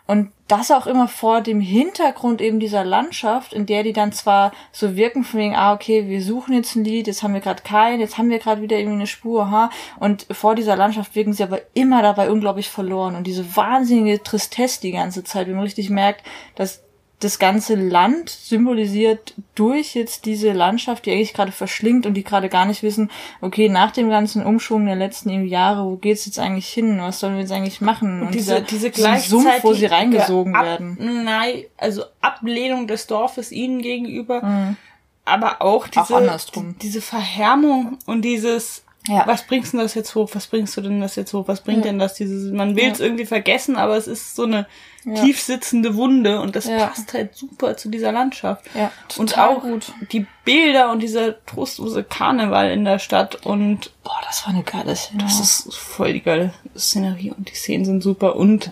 Und 0.08 0.32
das 0.48 0.70
auch 0.70 0.86
immer 0.86 1.08
vor 1.08 1.42
dem 1.42 1.60
Hintergrund 1.60 2.40
eben 2.40 2.60
dieser 2.60 2.84
Landschaft, 2.84 3.54
in 3.54 3.66
der 3.66 3.82
die 3.82 3.94
dann 3.94 4.12
zwar 4.12 4.52
so 4.72 4.96
wirken 4.96 5.24
von 5.24 5.40
wegen, 5.40 5.56
ah, 5.56 5.74
okay, 5.74 6.08
wir 6.08 6.22
suchen 6.22 6.54
jetzt 6.54 6.76
ein 6.76 6.84
Lied, 6.84 7.08
jetzt 7.08 7.24
haben 7.24 7.34
wir 7.34 7.42
gerade 7.42 7.64
keinen, 7.64 8.00
jetzt 8.00 8.20
haben 8.20 8.30
wir 8.30 8.38
gerade 8.38 8.62
wieder 8.62 8.78
irgendwie 8.78 8.98
eine 8.98 9.08
Spur, 9.08 9.50
ha. 9.50 9.72
Und 10.00 10.28
vor 10.30 10.54
dieser 10.54 10.76
Landschaft 10.76 11.16
wirken 11.16 11.34
sie 11.34 11.42
aber 11.42 11.62
immer 11.74 12.04
dabei 12.04 12.30
unglaublich 12.30 12.70
verloren. 12.70 13.16
Und 13.16 13.26
diese 13.26 13.56
wahnsinnige 13.56 14.22
Tristesse 14.22 14.82
die 14.82 14.92
ganze 14.92 15.24
Zeit, 15.24 15.48
wie 15.48 15.54
man 15.54 15.64
richtig 15.64 15.90
merkt, 15.90 16.24
dass 16.54 16.85
das 17.20 17.40
ganze 17.40 17.76
Land 17.76 18.30
symbolisiert 18.30 19.34
durch 19.56 19.96
jetzt 19.96 20.26
diese 20.26 20.52
Landschaft, 20.52 21.06
die 21.06 21.12
eigentlich 21.12 21.34
gerade 21.34 21.54
verschlingt 21.54 22.06
und 22.06 22.14
die 22.14 22.24
gerade 22.24 22.50
gar 22.50 22.66
nicht 22.66 22.84
wissen, 22.84 23.10
okay, 23.40 23.70
nach 23.70 23.92
dem 23.92 24.10
ganzen 24.10 24.46
Umschwung 24.46 24.86
der 24.86 24.98
letzten 24.98 25.30
Jahre, 25.46 25.86
wo 25.86 25.96
geht's 25.96 26.26
jetzt 26.26 26.40
eigentlich 26.40 26.68
hin? 26.68 27.00
Was 27.00 27.22
sollen 27.22 27.36
wir 27.36 27.42
jetzt 27.42 27.52
eigentlich 27.52 27.80
machen? 27.80 28.20
Und, 28.20 28.28
und 28.28 28.36
diese, 28.36 28.62
dieser, 28.62 28.90
diese 28.90 29.20
Sumpf, 29.30 29.64
wo 29.64 29.74
sie 29.74 29.86
reingesogen 29.86 30.56
Ab 30.56 30.66
werden. 30.66 31.24
Nein, 31.24 31.64
also 31.78 32.04
Ablehnung 32.20 32.86
des 32.86 33.08
Dorfes 33.08 33.52
ihnen 33.52 33.82
gegenüber, 33.82 34.44
mhm. 34.44 34.78
aber 35.24 35.62
auch 35.62 35.88
diese, 35.88 36.16
auch 36.16 36.42
diese 36.82 37.02
Verhärmung 37.02 37.98
und 38.06 38.24
dieses, 38.24 38.84
ja. 39.08 39.28
Was 39.28 39.46
bringst 39.46 39.72
du 39.72 39.78
denn 39.78 39.86
das 39.86 39.94
jetzt 39.94 40.16
hoch? 40.16 40.32
Was 40.34 40.48
bringst 40.48 40.76
du 40.78 40.82
denn 40.82 41.00
das 41.00 41.16
jetzt 41.16 41.32
hoch? 41.32 41.48
Was 41.48 41.62
bringt 41.62 41.86
ja. 41.86 41.92
denn 41.92 42.00
das? 42.00 42.16
Dieses, 42.16 42.52
man 42.52 42.76
will 42.76 42.92
es 42.92 42.98
ja. 42.98 43.06
irgendwie 43.06 43.28
vergessen, 43.28 43.76
aber 43.76 43.96
es 43.98 44.08
ist 44.08 44.36
so 44.36 44.46
eine 44.46 44.66
ja. 45.06 45.24
tief 45.24 45.40
sitzende 45.40 45.96
Wunde 45.96 46.42
und 46.42 46.56
das 46.56 46.68
passt 46.68 47.14
halt 47.14 47.36
super 47.36 47.78
zu 47.78 47.90
dieser 47.90 48.12
Landschaft. 48.12 48.66
Ja, 48.74 48.92
und 49.18 49.38
auch 49.38 49.62
gut. 49.62 49.94
die 50.12 50.26
Bilder 50.44 50.92
und 50.92 51.02
dieser 51.02 51.46
trostlose 51.46 52.04
Karneval 52.04 52.72
in 52.72 52.86
der 52.86 53.00
Stadt 53.00 53.46
und 53.46 53.92
boah, 54.04 54.20
das 54.26 54.46
war 54.46 54.54
eine 54.54 54.64
geile 54.64 54.96
Szene. 54.96 55.24
Das 55.24 55.40
ist 55.40 55.76
voll 55.76 56.14
die 56.14 56.22
geile 56.22 56.54
Szenerie 56.76 57.32
und 57.32 57.50
die 57.50 57.56
Szenen 57.56 57.86
sind 57.86 58.02
super 58.02 58.36
und 58.36 58.72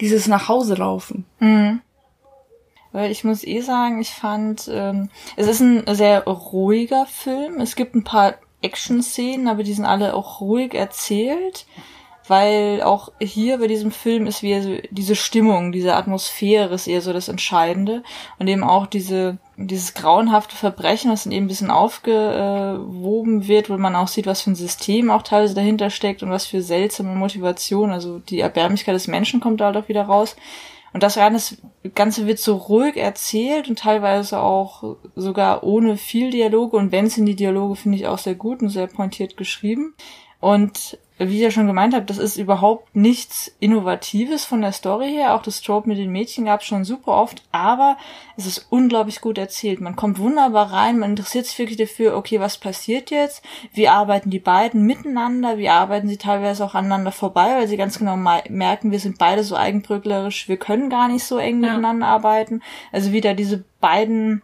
dieses 0.00 0.26
nach 0.26 0.48
Hause 0.48 0.74
laufen. 0.74 1.24
Mhm. 1.40 1.80
Weil 2.92 3.10
ich 3.10 3.24
muss 3.24 3.44
eh 3.44 3.60
sagen, 3.60 4.00
ich 4.00 4.10
fand, 4.10 4.70
ähm, 4.72 5.10
es 5.36 5.48
ist 5.48 5.60
ein 5.60 5.82
sehr 5.94 6.24
ruhiger 6.24 7.06
Film. 7.06 7.60
Es 7.60 7.76
gibt 7.76 7.94
ein 7.94 8.04
paar 8.04 8.36
Action-Szenen, 8.62 9.48
aber 9.48 9.64
die 9.64 9.74
sind 9.74 9.84
alle 9.84 10.14
auch 10.14 10.40
ruhig 10.40 10.74
erzählt, 10.74 11.66
weil 12.28 12.82
auch 12.82 13.12
hier 13.20 13.58
bei 13.58 13.66
diesem 13.66 13.90
Film 13.90 14.26
ist 14.26 14.42
wie 14.42 14.60
so 14.60 14.76
diese 14.90 15.16
Stimmung, 15.16 15.72
diese 15.72 15.94
Atmosphäre 15.94 16.74
ist 16.74 16.86
eher 16.86 17.00
so 17.00 17.12
das 17.12 17.28
Entscheidende 17.28 18.02
und 18.38 18.48
eben 18.48 18.64
auch 18.64 18.86
diese 18.86 19.38
dieses 19.58 19.94
grauenhafte 19.94 20.54
Verbrechen, 20.54 21.10
was 21.10 21.24
dann 21.24 21.32
eben 21.32 21.46
ein 21.46 21.48
bisschen 21.48 21.70
aufgewoben 21.70 23.48
wird, 23.48 23.70
wo 23.70 23.78
man 23.78 23.96
auch 23.96 24.08
sieht, 24.08 24.26
was 24.26 24.42
für 24.42 24.50
ein 24.50 24.54
System 24.54 25.10
auch 25.10 25.22
teilweise 25.22 25.54
dahinter 25.54 25.88
steckt 25.88 26.22
und 26.22 26.30
was 26.30 26.46
für 26.46 26.60
seltsame 26.60 27.14
Motivation, 27.14 27.90
also 27.90 28.18
die 28.18 28.40
Erbärmlichkeit 28.40 28.94
des 28.94 29.08
Menschen 29.08 29.40
kommt 29.40 29.60
da 29.60 29.66
halt 29.66 29.76
auch 29.78 29.88
wieder 29.88 30.02
raus. 30.02 30.36
Und 30.92 31.02
das 31.02 31.18
Ganze 31.94 32.26
wird 32.26 32.38
so 32.38 32.56
ruhig 32.56 32.96
erzählt 32.96 33.68
und 33.68 33.78
teilweise 33.78 34.40
auch 34.40 34.96
sogar 35.14 35.62
ohne 35.62 35.98
viel 35.98 36.30
Dialoge. 36.30 36.78
Und 36.78 36.90
wenn 36.90 37.04
es 37.04 37.18
in 37.18 37.26
die 37.26 37.36
Dialoge, 37.36 37.76
finde 37.76 37.98
ich 37.98 38.06
auch 38.06 38.16
sehr 38.16 38.34
gut 38.34 38.62
und 38.62 38.70
sehr 38.70 38.86
pointiert 38.86 39.36
geschrieben. 39.36 39.94
Und 40.40 40.98
wie 41.18 41.36
ich 41.36 41.40
ja 41.40 41.50
schon 41.50 41.66
gemeint 41.66 41.94
habe, 41.94 42.04
das 42.04 42.18
ist 42.18 42.36
überhaupt 42.36 42.94
nichts 42.94 43.50
Innovatives 43.58 44.44
von 44.44 44.60
der 44.60 44.72
Story 44.72 45.10
her. 45.10 45.34
Auch 45.34 45.40
das 45.40 45.62
Trope 45.62 45.88
mit 45.88 45.96
den 45.96 46.12
Mädchen 46.12 46.44
gab 46.44 46.60
es 46.60 46.66
schon 46.66 46.84
super 46.84 47.12
oft, 47.12 47.42
aber 47.52 47.96
es 48.36 48.44
ist 48.44 48.66
unglaublich 48.68 49.22
gut 49.22 49.38
erzählt. 49.38 49.80
Man 49.80 49.96
kommt 49.96 50.18
wunderbar 50.18 50.72
rein, 50.72 50.98
man 50.98 51.10
interessiert 51.10 51.46
sich 51.46 51.58
wirklich 51.58 51.78
dafür, 51.78 52.16
okay, 52.16 52.38
was 52.38 52.58
passiert 52.58 53.10
jetzt? 53.10 53.42
Wie 53.72 53.88
arbeiten 53.88 54.28
die 54.28 54.38
beiden 54.38 54.82
miteinander? 54.82 55.56
Wie 55.56 55.70
arbeiten 55.70 56.08
sie 56.08 56.18
teilweise 56.18 56.62
auch 56.66 56.74
aneinander 56.74 57.12
vorbei, 57.12 57.56
weil 57.56 57.68
sie 57.68 57.78
ganz 57.78 57.98
genau 57.98 58.16
merken, 58.16 58.90
wir 58.90 59.00
sind 59.00 59.16
beide 59.16 59.42
so 59.42 59.56
eigenbrötlerisch, 59.56 60.50
wir 60.50 60.58
können 60.58 60.90
gar 60.90 61.08
nicht 61.08 61.24
so 61.24 61.38
eng 61.38 61.62
ja. 61.62 61.70
miteinander 61.70 62.08
arbeiten. 62.08 62.60
Also 62.92 63.12
wieder 63.12 63.32
diese 63.32 63.64
beiden 63.80 64.42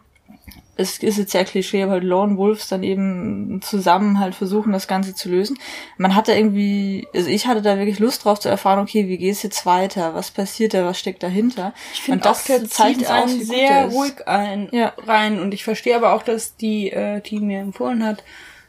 es 0.75 0.97
ist 0.99 1.17
jetzt 1.17 1.33
ja 1.33 1.43
Klischee, 1.43 1.83
aber 1.83 1.99
Lone 2.01 2.37
Wolves 2.37 2.67
dann 2.67 2.83
eben 2.83 3.61
zusammen 3.61 4.19
halt 4.19 4.33
versuchen, 4.33 4.73
das 4.73 4.87
Ganze 4.87 5.13
zu 5.13 5.29
lösen. 5.29 5.59
Man 5.97 6.15
hatte 6.15 6.33
irgendwie, 6.33 7.07
also 7.13 7.29
ich 7.29 7.45
hatte 7.45 7.61
da 7.61 7.77
wirklich 7.77 7.99
Lust 7.99 8.25
drauf 8.25 8.39
zu 8.39 8.49
erfahren, 8.49 8.79
okay, 8.79 9.07
wie 9.07 9.17
geht's 9.17 9.43
jetzt 9.43 9.67
weiter? 9.67 10.15
Was 10.15 10.31
passiert 10.31 10.73
da? 10.73 10.85
Was 10.85 10.97
steckt 10.97 11.21
dahinter? 11.21 11.73
Ich 11.93 12.01
finde, 12.01 12.21
das 12.21 12.45
der 12.45 12.67
zeigt 12.67 13.05
einen 13.05 13.43
sehr 13.43 13.87
ruhig 13.87 14.27
ein, 14.27 14.69
ja. 14.71 14.93
rein. 15.05 15.39
Und 15.39 15.53
ich 15.53 15.63
verstehe 15.63 15.95
aber 15.95 16.13
auch, 16.13 16.23
dass 16.23 16.57
die, 16.57 16.89
äh, 16.91 17.21
die 17.21 17.39
mir 17.39 17.59
empfohlen 17.59 18.03
hat, 18.03 18.23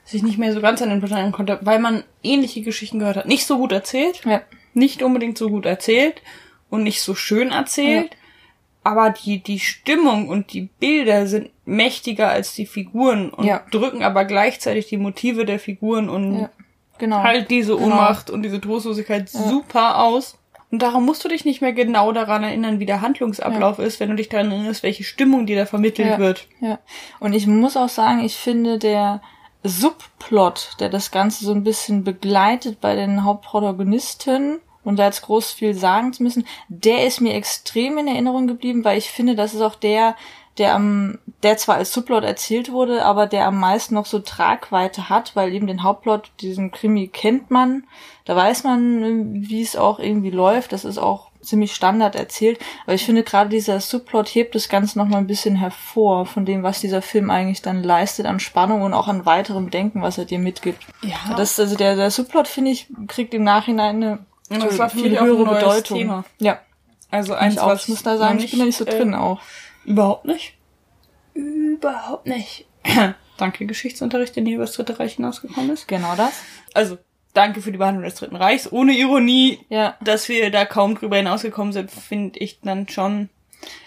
sich 0.05 0.23
nicht 0.23 0.37
mehr 0.37 0.53
so 0.53 0.61
ganz 0.61 0.83
an 0.83 0.91
den 0.91 1.01
beteiligen 1.01 1.33
konnte, 1.33 1.59
weil 1.63 1.79
man 1.79 2.05
ähnliche 2.23 2.61
Geschichten 2.61 2.99
gehört 2.99 3.17
hat. 3.17 3.27
Nicht 3.27 3.47
so 3.47 3.57
gut 3.57 3.73
erzählt. 3.73 4.21
Ja. 4.27 4.43
Nicht 4.75 5.03
unbedingt 5.03 5.39
so 5.39 5.49
gut 5.49 5.65
erzählt 5.65 6.21
und 6.69 6.83
nicht 6.83 7.01
so 7.01 7.15
schön 7.15 7.51
erzählt. 7.51 8.13
Ja 8.13 8.19
aber 8.85 9.11
die, 9.11 9.43
die 9.43 9.59
Stimmung 9.59 10.29
und 10.29 10.53
die 10.53 10.69
Bilder 10.79 11.27
sind 11.27 11.51
mächtiger 11.65 12.29
als 12.29 12.55
die 12.55 12.67
Figuren 12.67 13.31
und 13.31 13.47
ja. 13.47 13.63
drücken 13.71 14.03
aber 14.03 14.27
gleichzeitig 14.27 14.87
die 14.89 14.99
Motive 14.99 15.47
der 15.47 15.59
Figuren 15.59 16.11
und 16.11 16.41
ja, 16.41 16.51
genau. 16.99 17.23
halt 17.23 17.51
diese 17.51 17.75
genau. 17.75 17.87
Ohnmacht 17.87 18.27
genau. 18.27 18.37
und 18.37 18.43
diese 18.43 18.61
Trostlosigkeit 18.61 19.33
ja. 19.33 19.41
super 19.41 19.99
aus. 19.99 20.39
Und 20.71 20.83
darum 20.83 21.07
musst 21.07 21.25
du 21.25 21.29
dich 21.29 21.45
nicht 21.45 21.63
mehr 21.63 21.73
genau 21.73 22.13
daran 22.13 22.43
erinnern, 22.43 22.81
wie 22.81 22.87
der 22.87 23.01
Handlungsablauf 23.01 23.79
ist, 23.79 24.01
wenn 24.01 24.11
du 24.11 24.17
dich 24.17 24.29
daran 24.29 24.51
erinnerst, 24.51 24.83
welche 24.83 25.05
Stimmung 25.05 25.47
dir 25.47 25.57
da 25.57 25.67
vermittelt 25.67 26.19
wird. 26.19 26.49
Ja. 26.61 26.81
Und 27.21 27.33
ich 27.33 27.47
muss 27.47 27.77
auch 27.77 27.89
sagen, 27.89 28.25
ich 28.25 28.37
finde 28.37 28.79
der 28.79 29.23
Subplot, 29.63 30.77
der 30.81 30.91
das 30.91 31.11
Ganze 31.11 31.45
so 31.45 31.53
ein 31.53 31.65
bisschen 31.65 32.05
begleitet 32.05 32.81
bei 32.81 32.97
den 32.97 33.25
Hauptprotagonisten, 33.25 34.59
und 34.85 34.99
da 34.99 35.07
jetzt 35.07 35.23
groß 35.23 35.53
viel 35.53 35.75
sagen 35.75 36.13
zu 36.13 36.23
müssen, 36.23 36.47
der 36.69 37.07
ist 37.07 37.21
mir 37.21 37.35
extrem 37.35 37.99
in 37.99 38.09
Erinnerung 38.09 38.47
geblieben, 38.47 38.85
weil 38.85 38.99
ich 38.99 39.11
finde, 39.11 39.35
das 39.35 39.55
ist 39.55 39.63
auch 39.63 39.75
der, 39.75 40.17
der 40.59 40.75
am, 40.75 41.19
der 41.43 41.57
zwar 41.57 41.77
als 41.77 41.93
Subplot 41.93 42.23
erzählt 42.23 42.71
wurde, 42.71 43.05
aber 43.05 43.27
der 43.27 43.47
am 43.47 43.59
meisten 43.59 43.95
noch 43.95 44.07
so 44.07 44.21
Tragweite 44.21 45.09
hat, 45.09 45.35
weil 45.35 45.53
eben 45.53 45.67
den 45.67 45.83
Hauptplot, 45.83 46.31
diesen 46.41 46.71
Krimi 46.71 47.09
kennt 47.09 47.51
man, 47.51 47.85
da 48.25 48.37
weiß 48.37 48.65
man, 48.65 49.49
wie 49.49 49.63
es 49.63 49.77
auch 49.77 49.99
irgendwie 49.99 50.31
läuft, 50.31 50.73
das 50.73 50.85
ist 50.85 50.99
auch 50.99 51.31
ziemlich 51.41 51.75
Standard 51.75 52.15
erzählt, 52.15 52.59
aber 52.85 52.95
ich 52.95 53.05
finde 53.05 53.23
gerade 53.23 53.51
dieser 53.51 53.81
Subplot 53.81 54.29
hebt 54.29 54.55
das 54.55 54.69
Ganze 54.69 54.99
noch 54.99 55.07
mal 55.07 55.19
ein 55.19 55.27
bisschen 55.27 55.57
hervor 55.57 56.25
von 56.25 56.47
dem, 56.47 56.63
was 56.63 56.81
dieser 56.81 57.03
Film 57.03 57.31
eigentlich 57.31 57.61
dann 57.61 57.83
leistet 57.83 58.27
an 58.27 58.41
Spannung 58.41 58.83
und 58.83 58.95
auch 58.95 59.09
an 59.09 59.27
weiterem 59.27 59.71
Denken, 59.71 60.03
was 60.03 60.19
er 60.19 60.25
dir 60.25 60.39
mitgibt. 60.39 60.83
Ja. 61.03 61.35
Das, 61.37 61.59
also 61.61 61.77
der, 61.77 61.97
der 61.97 62.11
Subplot, 62.11 62.49
finde 62.49 62.71
ich, 62.71 62.87
kriegt 63.09 63.35
im 63.35 63.45
Nachhinein 63.45 63.97
eine 64.03 64.19
das 64.49 64.79
war 64.79 64.91
für 64.91 64.99
viel 64.99 65.11
mich 65.11 65.19
auch 65.19 65.25
höhere 65.25 65.55
Bedeutung. 65.55 65.99
Thema. 65.99 66.25
Ja. 66.39 66.61
Also 67.11 67.35
eins, 67.35 67.55
ich 67.55 67.61
auch, 67.61 67.69
was 67.69 67.83
ich 67.85 67.89
muss 67.89 68.03
da 68.03 68.17
sagen, 68.17 68.39
ich 68.39 68.51
bin 68.51 68.61
da 68.61 68.67
nicht 68.67 68.77
so 68.77 68.85
drin 68.85 69.13
äh, 69.13 69.17
auch. 69.17 69.41
Überhaupt 69.85 70.25
nicht. 70.25 70.55
Überhaupt 71.35 72.27
nicht. 72.27 72.67
danke, 73.37 73.67
Geschichtsunterricht, 73.67 74.37
der 74.37 74.43
nie 74.43 74.55
über 74.55 74.65
das 74.65 74.75
Dritte 74.75 74.99
Reich 74.99 75.15
hinausgekommen 75.15 75.71
ist. 75.71 75.89
Genau 75.89 76.15
das. 76.17 76.33
Also, 76.75 76.99
danke 77.33 77.61
für 77.61 77.73
die 77.73 77.79
Behandlung 77.79 78.05
des 78.05 78.17
Dritten 78.17 78.37
Reichs. 78.37 78.71
Ohne 78.71 78.93
Ironie, 78.93 79.61
ja. 79.69 79.97
dass 80.01 80.29
wir 80.29 80.51
da 80.51 80.65
kaum 80.65 80.97
drüber 80.97 81.17
hinausgekommen 81.17 81.73
sind, 81.73 81.91
finde 81.91 82.39
ich 82.41 82.61
dann 82.61 82.89
schon. 82.89 83.29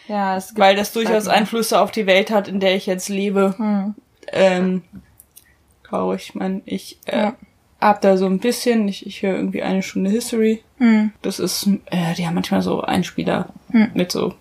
Ja, 0.08 0.38
es 0.38 0.50
gibt 0.50 0.60
Weil 0.60 0.76
das 0.76 0.94
durchaus 0.94 1.28
Einflüsse 1.28 1.80
auf 1.82 1.92
die 1.92 2.08
Welt 2.08 2.32
hat, 2.32 2.48
in 2.48 2.60
der 2.60 2.76
ich 2.76 2.86
jetzt 2.86 3.10
lebe. 3.10 3.56
Hm. 3.58 3.96
Ähm, 4.28 4.84
traurig. 5.84 6.30
Ich 6.30 6.36
meine, 6.36 6.62
ich 6.66 7.00
äh, 7.06 7.18
ja 7.18 7.36
hab 7.80 8.02
da 8.02 8.18
so 8.18 8.26
ein 8.26 8.40
bisschen, 8.40 8.88
ich, 8.88 9.06
ich 9.06 9.22
höre 9.22 9.36
irgendwie 9.36 9.62
eine 9.62 9.84
Stunde 9.84 10.10
History. 10.10 10.64
Hm. 10.78 11.12
Das 11.22 11.40
ist, 11.40 11.68
äh, 11.86 12.14
die 12.16 12.26
haben 12.26 12.36
manchmal 12.36 12.62
so 12.62 12.82
Einspieler 12.82 13.50
hm. 13.72 13.92
mit 13.94 14.12
so 14.12 14.34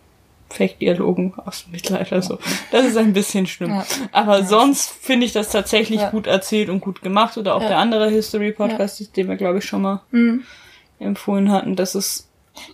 Fake-Dialogen 0.48 1.34
aus 1.44 1.64
dem 1.64 1.72
Mittelalter 1.72 2.22
so. 2.22 2.38
Das 2.70 2.84
ist 2.86 2.96
ein 2.96 3.12
bisschen 3.12 3.46
schlimm. 3.46 3.70
Ja. 3.70 3.84
Aber 4.12 4.38
ja. 4.38 4.46
sonst 4.46 4.90
finde 4.90 5.26
ich 5.26 5.32
das 5.32 5.50
tatsächlich 5.50 6.00
ja. 6.00 6.10
gut 6.10 6.26
erzählt 6.26 6.68
und 6.68 6.80
gut 6.80 7.02
gemacht. 7.02 7.36
Oder 7.36 7.56
auch 7.56 7.60
der 7.60 7.78
andere 7.78 8.08
History-Podcast, 8.08 9.16
den 9.16 9.28
wir, 9.28 9.36
glaube 9.36 9.58
ich, 9.58 9.64
schon 9.64 9.82
mal 9.82 10.00
hm. 10.12 10.44
empfohlen 10.98 11.50
hatten. 11.50 11.76
Das 11.76 11.94
ist 11.94 12.28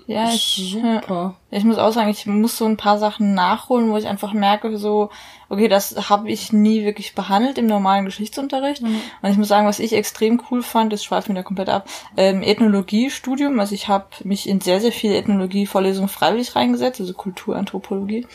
ja, 0.07 0.28
ich, 0.28 0.76
super. 0.81 1.35
Ich 1.50 1.64
muss 1.64 1.78
auch 1.78 1.92
sagen, 1.92 2.11
ich 2.11 2.26
muss 2.26 2.57
so 2.57 2.66
ein 2.66 2.76
paar 2.76 2.99
Sachen 2.99 3.35
nachholen, 3.35 3.90
wo 3.90 3.97
ich 3.97 4.07
einfach 4.07 4.33
merke, 4.33 4.76
so, 4.78 5.11
okay, 5.52 5.68
das 5.68 6.09
habe 6.09 6.30
ich 6.30 6.50
nie 6.50 6.82
wirklich 6.82 7.14
behandelt 7.14 7.59
im 7.59 7.66
normalen 7.66 8.06
Geschichtsunterricht. 8.06 8.80
Mhm. 8.80 9.02
Und 9.21 9.30
ich 9.30 9.37
muss 9.37 9.49
sagen, 9.49 9.66
was 9.66 9.80
ich 9.80 9.92
extrem 9.92 10.42
cool 10.50 10.62
fand, 10.62 10.94
das 10.94 11.04
schweift 11.04 11.28
mir 11.28 11.35
da 11.35 11.42
komplett 11.42 11.68
ab, 11.68 11.87
ähm, 12.16 12.42
Ethnologiestudium. 12.42 13.61
Also 13.61 13.75
ich 13.75 13.87
habe 13.87 14.06
mich 14.25 14.49
in 14.49 14.62
sehr, 14.62 14.80
sehr 14.80 14.92
viele 14.92 15.14
Ethnologie-Vorlesungen 15.16 16.09
freiwillig 16.09 16.56
reingesetzt, 16.56 17.00
also 17.02 17.12
Kulturanthropologie, 17.12 18.26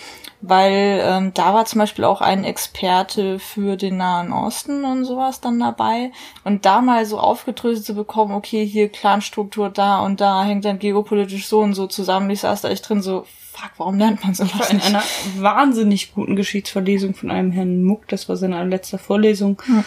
weil 0.42 1.02
ähm, 1.04 1.32
da 1.34 1.56
war 1.56 1.66
zum 1.66 1.80
Beispiel 1.80 2.06
auch 2.06 2.22
ein 2.22 2.44
Experte 2.44 3.40
für 3.40 3.78
den 3.78 3.98
Nahen 3.98 4.32
Osten 4.32 4.86
und 4.86 5.04
sowas 5.04 5.42
dann 5.42 5.60
dabei. 5.60 6.12
Und 6.44 6.66
da 6.66 6.82
mal 6.82 7.08
so 7.08 7.20
aufgedröselt 7.20 7.84
zu 7.84 7.96
bekommen, 7.96 8.36
okay, 8.36 8.64
hier 8.64 8.90
Clanstruktur 8.90 9.72
da 9.72 10.02
und 10.06 10.22
da 10.22 10.44
hängt 10.44 10.66
dann 10.66 10.78
geopolitisch 10.78 11.48
so 11.48 11.62
und 11.62 11.74
so 11.74 11.88
zusammen. 11.88 12.30
Ich 12.30 12.42
saß 12.42 12.62
da 12.62 12.70
echt 12.70 12.88
drin 12.88 13.02
so, 13.02 13.26
fuck, 13.58 13.72
warum 13.78 13.98
lernt 13.98 14.24
man 14.24 14.34
sowas? 14.34 14.70
In 14.70 14.82
einer 14.82 15.04
wahnsinnig 15.38 16.14
guten 16.14 16.36
Geschichtsvorlesung 16.36 17.16
von 17.16 17.32
einem 17.32 17.52
Herrn 17.52 17.84
Muck, 17.84 18.08
das 18.08 18.30
war 18.30 18.38
seine 18.38 18.64
letzte 18.66 18.98
Vorlesung. 18.98 19.62
Hm. 19.66 19.84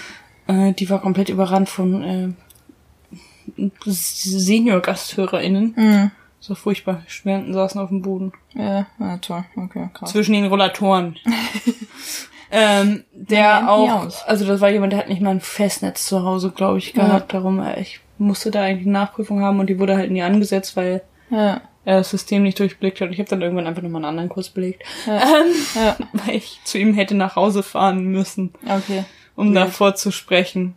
Äh, 0.47 0.73
die 0.73 0.91
war 0.91 1.01
komplett 1.01 1.29
überrannt 1.29 1.69
von 1.69 2.03
äh, 2.03 2.29
Senior-GasthörerInnen. 3.85 5.75
Hm. 5.77 6.11
So 6.41 6.55
furchtbar. 6.55 7.03
Studenten 7.07 7.53
saßen 7.53 7.81
auf 7.81 7.91
dem 7.91 8.03
Boden. 8.03 8.33
Ja, 8.55 8.87
ja 8.99 9.19
toll. 9.19 9.45
Okay, 9.57 9.91
krass. 9.93 10.11
Zwischen 10.11 10.33
den 10.33 10.47
Rollatoren. 10.47 11.17
ähm, 12.51 13.05
der 13.13 13.71
auch, 13.71 14.11
also 14.27 14.47
das 14.47 14.63
war 14.63 14.71
jemand, 14.71 14.93
der 14.93 15.01
hat 15.01 15.09
nicht 15.09 15.21
mal 15.21 15.31
ein 15.31 15.41
Festnetz 15.41 16.07
zu 16.07 16.25
Hause, 16.25 16.51
glaube 16.51 16.79
ich, 16.79 16.95
gehabt. 16.95 17.33
Ja. 17.33 17.41
Darum, 17.41 17.61
äh, 17.61 17.79
ich 17.81 18.01
musste 18.17 18.51
da 18.51 18.63
eigentlich 18.63 18.87
eine 18.87 18.93
Nachprüfung 18.95 19.43
haben 19.43 19.61
und 19.61 19.69
die 19.69 19.79
wurde 19.79 19.97
halt 19.97 20.11
nie 20.11 20.23
angesetzt, 20.23 20.77
weil 20.77 21.03
ja 21.31 21.61
er 21.85 21.99
das 21.99 22.11
System 22.11 22.43
nicht 22.43 22.59
durchblickt 22.59 23.01
hat. 23.01 23.11
Ich 23.11 23.19
habe 23.19 23.29
dann 23.29 23.43
irgendwann 23.43 23.67
einfach 23.67 23.83
nochmal 23.83 24.01
einen 24.01 24.11
anderen 24.11 24.29
Kurs 24.29 24.51
belegt. 24.51 24.83
Ja. 25.07 25.21
Ähm, 25.31 25.55
ja. 25.75 25.97
Weil 26.13 26.37
ich 26.37 26.61
zu 26.65 26.79
ihm 26.79 26.95
hätte 26.95 27.15
nach 27.15 27.37
Hause 27.37 27.63
fahren 27.63 28.05
müssen. 28.07 28.53
Okay. 28.65 29.05
Um 29.37 29.55
Weird. 29.55 29.57
davor 29.57 29.95
zu 29.95 30.11
sprechen. 30.11 30.75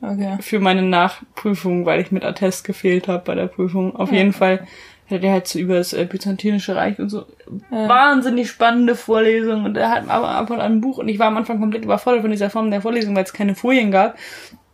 Okay. 0.00 0.38
Für 0.40 0.60
meine 0.60 0.82
Nachprüfung, 0.82 1.84
weil 1.84 2.00
ich 2.00 2.10
mit 2.10 2.24
Attest 2.24 2.64
gefehlt 2.64 3.08
habe 3.08 3.24
bei 3.24 3.34
der 3.34 3.48
Prüfung. 3.48 3.94
Auf 3.94 4.10
ja. 4.10 4.18
jeden 4.18 4.32
Fall 4.32 4.66
hätte 5.10 5.26
er 5.26 5.32
halt 5.32 5.48
so 5.48 5.58
über 5.58 5.74
das 5.74 5.92
äh, 5.92 6.04
Byzantinische 6.04 6.76
Reich 6.76 6.98
und 6.98 7.08
so 7.08 7.26
wahnsinnig 7.70 8.48
spannende 8.48 8.94
Vorlesungen 8.94 9.64
und 9.64 9.76
er 9.76 9.90
hat 9.90 10.08
aber 10.08 10.28
ab 10.28 10.50
und 10.50 10.60
an 10.60 10.74
ein 10.74 10.80
Buch 10.80 10.98
und 10.98 11.08
ich 11.08 11.18
war 11.18 11.26
am 11.26 11.36
Anfang 11.36 11.58
komplett 11.58 11.84
überfordert 11.84 12.22
von 12.22 12.30
dieser 12.30 12.48
Form 12.48 12.70
der 12.70 12.80
Vorlesung, 12.80 13.16
weil 13.16 13.24
es 13.24 13.32
keine 13.32 13.54
Folien 13.56 13.90
gab. 13.90 14.16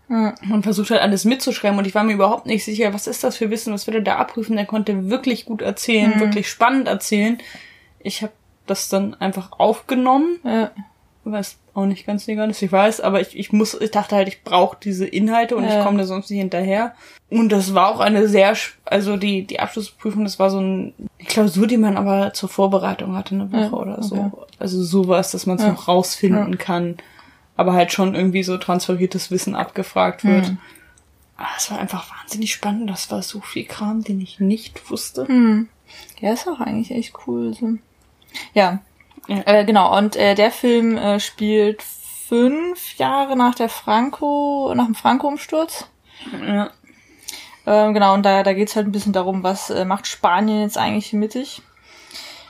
Man 0.09 0.63
versucht 0.63 0.91
halt 0.91 1.03
alles 1.03 1.25
mitzuschreiben 1.25 1.79
und 1.79 1.87
ich 1.87 1.95
war 1.95 2.05
mir 2.05 2.13
überhaupt 2.13 2.47
nicht 2.47 2.65
sicher, 2.65 2.95
was 2.95 3.09
ist 3.09 3.25
das 3.25 3.37
für 3.37 3.51
Wissen, 3.51 3.73
was 3.73 3.89
er 3.89 4.01
da 4.01 4.17
abprüfen. 4.17 4.57
Er 4.57 4.67
konnte 4.67 5.11
wirklich 5.11 5.47
gut 5.47 5.63
erzählen, 5.63 6.13
mhm. 6.15 6.21
wirklich 6.21 6.49
spannend 6.49 6.87
erzählen. 6.87 7.39
Ich 7.99 8.23
habe 8.23 8.33
das 8.67 8.89
dann 8.89 9.15
einfach 9.15 9.59
aufgenommen. 9.59 10.39
Ja. 10.45 10.71
Was 11.25 11.57
auch 11.75 11.87
nicht 11.87 12.07
ganz 12.07 12.29
legal 12.29 12.49
ist, 12.51 12.63
ich 12.63 12.71
weiß, 12.71 13.01
aber 13.01 13.21
ich, 13.21 13.37
ich 13.37 13.53
muss, 13.53 13.75
ich 13.75 13.91
dachte 13.91 14.15
halt, 14.15 14.29
ich 14.29 14.45
brauche 14.45 14.77
diese 14.81 15.05
Inhalte 15.05 15.57
und 15.57 15.65
ja. 15.65 15.79
ich 15.79 15.85
komme 15.85 15.99
da 15.99 16.05
sonst 16.05 16.31
nicht 16.31 16.39
hinterher. 16.39 16.95
Und 17.29 17.51
das 17.51 17.75
war 17.75 17.89
auch 17.93 17.99
eine 17.99 18.29
sehr, 18.29 18.57
also 18.85 19.17
die, 19.17 19.45
die 19.45 19.59
Abschlussprüfung, 19.59 20.23
das 20.23 20.39
war 20.39 20.51
so 20.51 20.61
ein, 20.61 20.95
eine 21.19 21.27
Klausur, 21.27 21.67
die 21.67 21.79
man 21.79 21.97
aber 21.97 22.33
zur 22.33 22.49
Vorbereitung 22.49 23.17
hatte, 23.17 23.35
eine 23.35 23.51
Woche 23.51 23.61
ja, 23.61 23.73
oder 23.73 24.03
so. 24.05 24.15
Okay. 24.15 24.53
Also 24.61 24.85
sowas, 24.85 25.33
dass 25.33 25.47
man 25.47 25.57
es 25.57 25.65
noch 25.65 25.89
rausfinden 25.89 26.59
kann 26.59 26.97
aber 27.57 27.73
halt 27.73 27.93
schon 27.93 28.15
irgendwie 28.15 28.43
so 28.43 28.57
transferiertes 28.59 29.31
Wissen 29.31 29.55
abgefragt 29.55 30.25
wird. 30.25 30.51
Mhm. 30.51 30.59
Es 31.57 31.71
war 31.71 31.79
einfach 31.79 32.11
wahnsinnig 32.11 32.53
spannend. 32.53 32.89
Das 32.89 33.11
war 33.11 33.23
so 33.23 33.41
viel 33.41 33.65
Kram, 33.65 34.03
den 34.03 34.21
ich 34.21 34.41
nicht 34.41 34.91
wusste. 34.91 35.31
Mhm. 35.31 35.69
Ja, 36.21 36.33
ist 36.33 36.49
auch 36.49 36.61
eigentlich 36.61 36.91
echt 36.91 37.15
cool. 37.27 37.55
So. 37.55 37.75
Ja, 38.55 38.81
ja. 39.27 39.43
Äh, 39.45 39.65
genau. 39.65 39.97
Und 39.97 40.17
äh, 40.17 40.35
der 40.35 40.51
Film 40.51 40.97
äh, 40.97 41.21
spielt 41.21 41.83
fünf 41.83 42.97
Jahre 42.97 43.37
nach 43.37 43.55
der 43.55 43.69
Franco, 43.69 44.73
nach 44.75 44.87
dem 44.87 44.95
Franco-Umsturz. 44.95 45.89
Ja. 46.47 46.71
Ähm, 47.67 47.95
genau, 47.95 48.15
und 48.15 48.23
da, 48.25 48.43
da 48.43 48.53
geht's 48.53 48.77
halt 48.77 48.87
ein 48.87 48.93
bisschen 48.93 49.13
darum, 49.13 49.43
was 49.43 49.71
äh, 49.71 49.85
macht 49.85 50.07
Spanien 50.07 50.63
jetzt 50.63 50.79
eigentlich 50.79 51.13
mittig? 51.13 51.63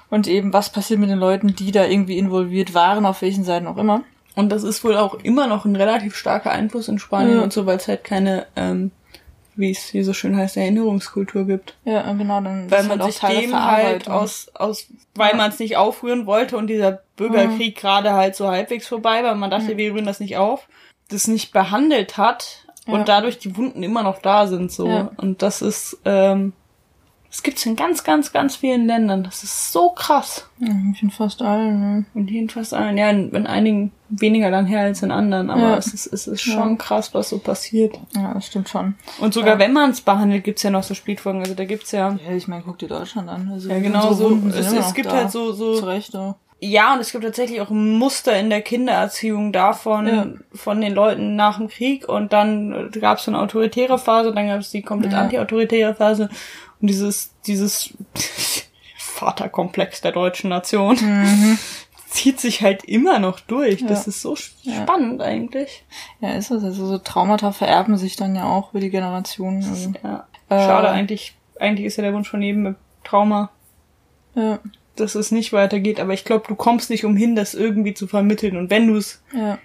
Und 0.09 0.29
eben, 0.29 0.53
was 0.53 0.71
passiert 0.71 1.01
mit 1.01 1.11
den 1.11 1.19
Leuten, 1.19 1.57
die 1.57 1.73
da 1.73 1.85
irgendwie 1.85 2.19
involviert 2.19 2.75
waren, 2.75 3.07
auf 3.07 3.23
welchen 3.23 3.45
Seiten 3.45 3.67
auch 3.67 3.77
immer. 3.77 4.03
Und 4.37 4.51
das 4.51 4.63
ist 4.63 4.85
wohl 4.85 4.97
auch 4.97 5.15
immer 5.15 5.47
noch 5.47 5.65
ein 5.65 5.75
relativ 5.75 6.15
starker 6.15 6.51
Einfluss 6.51 6.89
in 6.89 6.99
Spanien 6.99 7.39
ja. 7.39 7.43
und 7.43 7.55
so, 7.55 7.65
weil 7.65 7.79
es 7.79 7.89
halt 7.89 8.05
keine, 8.05 8.47
ähm, 8.55 8.91
wie 9.57 9.71
es 9.71 9.85
hier 9.85 10.05
so 10.05 10.13
schön 10.13 10.37
heißt, 10.37 10.59
Erinnerungskultur 10.59 11.47
gibt. 11.47 11.75
Ja, 11.87 12.13
genau, 12.13 12.43
dann 12.43 12.71
weil 12.71 12.85
man 12.85 13.03
halt 13.03 13.15
sich 13.15 13.23
dem 13.23 13.59
halt 13.59 14.11
aus, 14.11 14.49
aus, 14.55 14.89
weil 15.15 15.31
ja. 15.31 15.37
man 15.37 15.51
es 15.51 15.59
nicht 15.59 15.79
aufrühren 15.79 16.27
wollte 16.27 16.59
und 16.59 16.67
dieser 16.67 17.01
Bürgerkrieg 17.17 17.77
mhm. 17.77 17.81
gerade 17.81 18.13
halt 18.13 18.37
so 18.37 18.49
halbwegs 18.49 18.87
vorbei 18.87 19.25
war, 19.25 19.35
man 19.35 19.51
dachte, 19.51 19.73
mhm. 19.73 19.79
wir 19.79 19.95
rühren 19.95 20.05
das 20.05 20.21
nicht 20.21 20.37
auf, 20.37 20.69
das 21.09 21.29
nicht 21.29 21.53
behandelt 21.53 22.19
hat 22.19 22.67
ja. 22.87 22.93
und 22.93 23.09
dadurch 23.09 23.39
die 23.39 23.57
Wunden 23.57 23.83
immer 23.83 24.03
noch 24.03 24.21
da 24.21 24.47
sind 24.47 24.71
so. 24.71 24.87
Ja. 24.87 25.11
Und 25.17 25.41
das 25.41 25.63
ist, 25.63 25.97
ähm, 26.05 26.53
das 27.37 27.43
gibt's 27.43 27.67
in 27.67 27.77
ganz, 27.77 28.03
ganz, 28.03 28.33
ganz 28.33 28.57
vielen 28.57 28.87
Ländern. 28.87 29.23
Das 29.23 29.43
ist 29.43 29.71
so 29.71 29.91
krass. 29.91 30.49
Ja, 30.59 30.69
in 30.69 31.11
fast 31.11 31.43
allen, 31.43 32.07
ne? 32.15 32.29
In 32.31 32.49
fast 32.49 32.73
allen, 32.73 32.97
ja, 32.97 33.11
in, 33.11 33.31
in 33.33 33.47
einigen 33.47 33.93
weniger 34.09 34.49
lang 34.49 34.65
her 34.65 34.81
als 34.81 35.03
in 35.03 35.11
anderen, 35.11 35.51
aber 35.51 35.61
Ja. 35.61 35.77
es 35.77 35.93
ist, 35.93 36.07
es 36.07 36.27
ist 36.27 36.41
schon 36.41 36.79
krass, 36.79 37.13
was 37.13 37.29
so 37.29 37.39
passiert. 37.39 37.95
Ja, 38.15 38.33
das 38.33 38.47
stimmt 38.47 38.71
schon. 38.71 38.95
Und 39.19 39.35
sogar 39.35 39.59
wenn 39.59 39.75
man 39.75 39.91
es 39.91 40.01
behandelt, 40.01 40.45
gibt's 40.45 40.63
ja 40.63 40.71
noch 40.71 40.83
so 40.83 40.95
Spätfolgen. 40.95 41.43
Also 41.43 41.53
da 41.53 41.67
gibt's 41.67 41.93
ja, 41.93 42.17
Ja, 42.27 42.35
ich 42.35 42.49
meine, 42.49 42.63
guck 42.63 42.79
dir 42.79 42.89
Deutschland 42.89 43.29
an. 43.29 43.51
Also 43.53 43.69
ja 43.69 43.81
genau 43.81 44.15
so, 44.15 44.35
es, 44.49 44.73
es 44.73 44.95
gibt 44.95 45.09
da. 45.11 45.17
halt 45.17 45.31
so, 45.31 45.53
so 45.53 45.75
Zu 45.79 45.85
Recht, 45.85 46.15
ja. 46.15 46.37
Ja, 46.59 46.95
und 46.95 47.01
es 47.01 47.13
gibt 47.13 47.23
tatsächlich 47.23 47.61
auch 47.61 47.69
Muster 47.69 48.39
in 48.39 48.49
der 48.49 48.63
Kindererziehung 48.63 49.53
davon, 49.53 50.07
Ja. 50.07 50.27
von 50.55 50.81
den 50.81 50.95
Leuten 50.95 51.37
nach 51.37 51.59
dem 51.59 51.69
Krieg. 51.69 52.09
Und 52.09 52.33
dann 52.33 52.91
gab 52.99 53.19
es 53.19 53.25
so 53.25 53.31
eine 53.31 53.41
autoritäre 53.41 53.99
Phase, 53.99 54.33
dann 54.33 54.49
gab 54.49 54.61
es 54.61 54.71
die 54.71 54.81
komplett 54.83 55.13
Ja. 55.13 55.21
anti-autoritäre 55.21 55.95
Phase. 55.95 56.31
Und 56.81 56.89
dieses, 56.89 57.35
dieses 57.47 57.93
Vaterkomplex 58.99 60.01
der 60.01 60.13
deutschen 60.13 60.51
Nation 60.51 60.97
zieht 62.09 62.41
sich 62.41 62.63
halt 62.63 62.85
immer 62.85 63.19
noch 63.19 63.41
durch. 63.41 63.81
Das 63.85 63.91
Mhm. 63.91 63.95
Ja. 64.05 64.09
ist 64.09 64.23
so 64.23 64.37
spannend 64.37 65.21
eigentlich. 65.23 65.85
Ja, 66.21 66.31
ist 66.35 66.51
es. 66.51 66.65
Also 66.65 66.87
so 66.87 66.99
Traumata 66.99 67.53
vererben 67.53 67.97
sich 67.99 68.17
dann 68.17 68.35
ja 68.35 68.45
auch 68.45 68.71
über 68.71 68.81
die 68.81 68.91
Generationen. 68.91 69.63
Also, 69.63 69.93
Ja. 70.03 70.27
Äh. 70.49 70.59
Schade, 70.65 70.89
eigentlich, 70.91 71.35
eigentlich 71.61 71.87
ist 71.87 71.97
ja 71.97 72.03
der 72.03 72.15
Wunsch 72.15 72.31
von 72.31 72.41
jedem 72.43 72.63
mit 72.63 72.77
Trauma, 73.05 73.51
ja, 74.35 74.59
dass 75.01 75.15
es 75.15 75.31
nicht 75.31 75.53
weitergeht. 75.53 76.01
Aber 76.01 76.13
ich 76.13 76.25
glaube, 76.25 76.45
du 76.49 76.55
kommst 76.55 76.91
nicht 76.91 77.05
umhin, 77.05 77.37
das 77.37 77.55
irgendwie 77.55 77.95
zu 77.95 78.07
vermitteln. 78.07 78.57
Und 78.57 78.71
wenn 78.71 78.87
du 78.87 78.97
es 78.97 79.23
ja, 79.33 79.59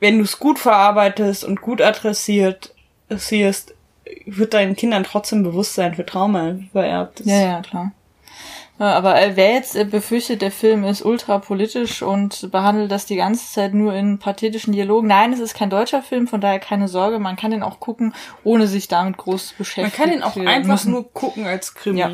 wenn 0.00 0.18
du 0.18 0.24
es 0.24 0.38
gut 0.38 0.58
verarbeitest 0.58 1.44
und 1.44 1.62
gut 1.62 1.80
adressiert, 1.80 2.74
adressierst, 3.08 3.74
wird 4.26 4.52
deinen 4.52 4.76
Kindern 4.76 5.04
trotzdem 5.04 5.42
Bewusstsein 5.42 5.94
für 5.94 6.04
Trauma 6.04 6.56
vererbt. 6.72 7.22
Ja, 7.24 7.40
ja, 7.40 7.60
klar. 7.62 7.92
Aber 8.76 9.20
äh, 9.20 9.36
wer 9.36 9.52
jetzt 9.52 9.76
äh, 9.76 9.84
befürchtet, 9.84 10.42
der 10.42 10.50
Film 10.50 10.82
ist 10.84 11.04
ultra 11.04 11.38
politisch 11.38 12.02
und 12.02 12.50
behandelt 12.50 12.90
das 12.90 13.06
die 13.06 13.16
ganze 13.16 13.50
Zeit 13.50 13.72
nur 13.72 13.94
in 13.94 14.18
pathetischen 14.18 14.72
Dialogen. 14.72 15.06
Nein, 15.06 15.32
es 15.32 15.38
ist 15.38 15.54
kein 15.54 15.70
deutscher 15.70 16.02
Film, 16.02 16.26
von 16.26 16.40
daher 16.40 16.58
keine 16.58 16.88
Sorge. 16.88 17.20
Man 17.20 17.36
kann 17.36 17.52
den 17.52 17.62
auch 17.62 17.78
gucken, 17.78 18.14
ohne 18.42 18.66
sich 18.66 18.88
damit 18.88 19.16
groß 19.16 19.48
zu 19.48 19.54
Man 19.54 19.58
beschäftigen. 19.58 19.96
kann 19.96 20.12
ihn 20.12 20.22
auch 20.24 20.36
einfach 20.36 20.84
nur 20.86 21.10
gucken 21.12 21.46
als 21.46 21.74
Krimi. 21.74 22.00
Ja. 22.00 22.10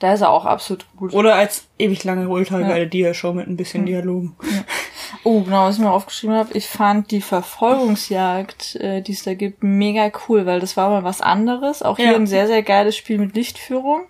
Da 0.00 0.12
ist 0.12 0.20
er 0.20 0.30
auch 0.30 0.44
absolut 0.44 0.86
gut. 0.96 1.12
Oder 1.12 1.36
als 1.36 1.66
ewig 1.78 2.04
lange 2.04 2.28
ultra 2.28 2.60
geile 2.60 2.86
Dia-Show 2.86 3.32
mit 3.32 3.46
ein 3.46 3.56
bisschen 3.56 3.86
Dialogen. 3.86 4.36
Oh, 5.26 5.40
genau, 5.40 5.64
was 5.64 5.76
ich 5.76 5.80
mir 5.80 5.90
aufgeschrieben 5.90 6.36
habe. 6.36 6.52
Ich 6.56 6.68
fand 6.68 7.10
die 7.10 7.22
Verfolgungsjagd, 7.22 8.76
äh, 8.76 9.00
die 9.00 9.12
es 9.12 9.22
da 9.24 9.34
gibt, 9.34 9.62
mega 9.62 10.10
cool, 10.28 10.46
weil 10.46 10.60
das 10.60 10.76
war 10.76 10.90
mal 10.90 11.02
was 11.04 11.20
anderes. 11.20 11.82
Auch 11.82 11.96
hier 11.96 12.10
Ja. 12.12 12.14
ein 12.16 12.26
sehr, 12.26 12.46
sehr 12.46 12.62
geiles 12.62 12.96
Spiel 12.96 13.18
mit 13.18 13.34
Lichtführung. 13.34 14.02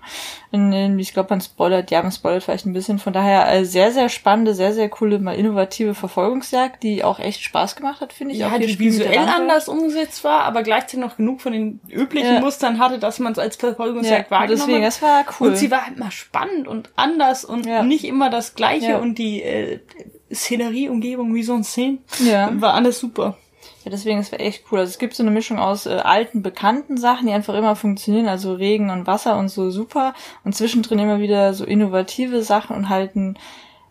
In, 0.51 0.73
in, 0.73 0.99
ich 0.99 1.13
glaube, 1.13 1.29
man 1.31 1.41
spoilert, 1.41 1.91
ja, 1.91 2.03
man 2.03 2.13
spoilert 2.13 2.43
vielleicht 2.45 2.67
ein 2.67 2.73
bisschen. 2.73 2.99
Von 2.99 3.13
daher 3.13 3.53
äh, 3.53 3.65
sehr, 3.65 3.91
sehr 3.93 4.09
spannende, 4.09 4.55
sehr, 4.55 4.73
sehr 4.73 4.89
coole, 4.89 5.19
mal 5.19 5.35
innovative 5.37 5.95
Verfolgungsjagd, 5.95 6.83
die 6.83 7.03
auch 7.05 7.19
echt 7.19 7.43
Spaß 7.43 7.77
gemacht 7.77 8.01
hat, 8.01 8.13
finde 8.13 8.35
ich. 8.35 8.41
Ja, 8.41 8.49
auch 8.49 8.57
hier 8.57 8.67
die 8.67 8.79
visuell 8.79 9.15
Lampe. 9.15 9.33
anders 9.35 9.69
umgesetzt 9.69 10.23
war, 10.25 10.43
aber 10.43 10.63
gleichzeitig 10.63 11.01
noch 11.01 11.17
genug 11.17 11.41
von 11.41 11.53
den 11.53 11.81
üblichen 11.89 12.35
Ja. 12.35 12.41
Mustern 12.41 12.79
hatte, 12.79 12.99
dass 12.99 13.19
man 13.19 13.33
es 13.33 13.39
als 13.39 13.57
Verfolgungsjagd 13.57 14.31
Ja, 14.31 14.37
wahrgenommen 14.37 14.59
deswegen, 14.67 14.85
hat. 14.85 14.93
das 14.93 15.03
war 15.03 15.25
cool. 15.41 15.49
Und 15.49 15.57
sie 15.57 15.71
war 15.71 15.87
halt 15.87 15.99
mal 15.99 16.11
spannend 16.11 16.69
und 16.69 16.91
anders 16.97 17.45
und 17.45 17.67
Ja. 17.67 17.83
nicht 17.83 18.05
immer 18.05 18.31
das 18.31 18.55
Gleiche 18.55 19.01
und 19.01 19.19
die 19.19 19.43
äh, 19.43 19.81
Szenerie, 20.33 20.89
Umgebung, 20.89 21.35
wie 21.35 21.43
so 21.43 21.55
ein 21.55 21.65
Szene, 21.65 21.99
Ja. 22.19 22.51
war 22.61 22.75
alles 22.75 22.99
super. 22.99 23.37
Ja, 23.85 23.91
deswegen, 23.91 24.19
es 24.19 24.33
war 24.33 24.41
echt 24.41 24.65
cool. 24.71 24.79
Also 24.79 24.91
es 24.91 24.99
gibt 24.99 25.15
so 25.15 25.23
eine 25.23 25.31
Mischung 25.31 25.59
aus 25.59 25.87
äh, 25.87 25.91
alten, 25.91 26.43
bekannten 26.43 26.97
Sachen, 26.97 27.27
die 27.27 27.33
einfach 27.33 27.55
immer 27.55 27.77
funktionieren, 27.77 28.29
also 28.29 28.55
Regen 28.55 28.91
und 28.91 29.07
Wasser 29.07 29.37
und 29.37 29.49
so 29.49 29.71
super. 29.71 30.15
Und 30.43 30.55
zwischendrin 30.55 30.99
immer 30.99 31.21
wieder 31.21 31.53
so 31.53 31.65
innovative 31.65 32.43
Sachen 32.43 32.75
und 32.75 32.89
halt 32.89 33.15
ein 33.15 33.39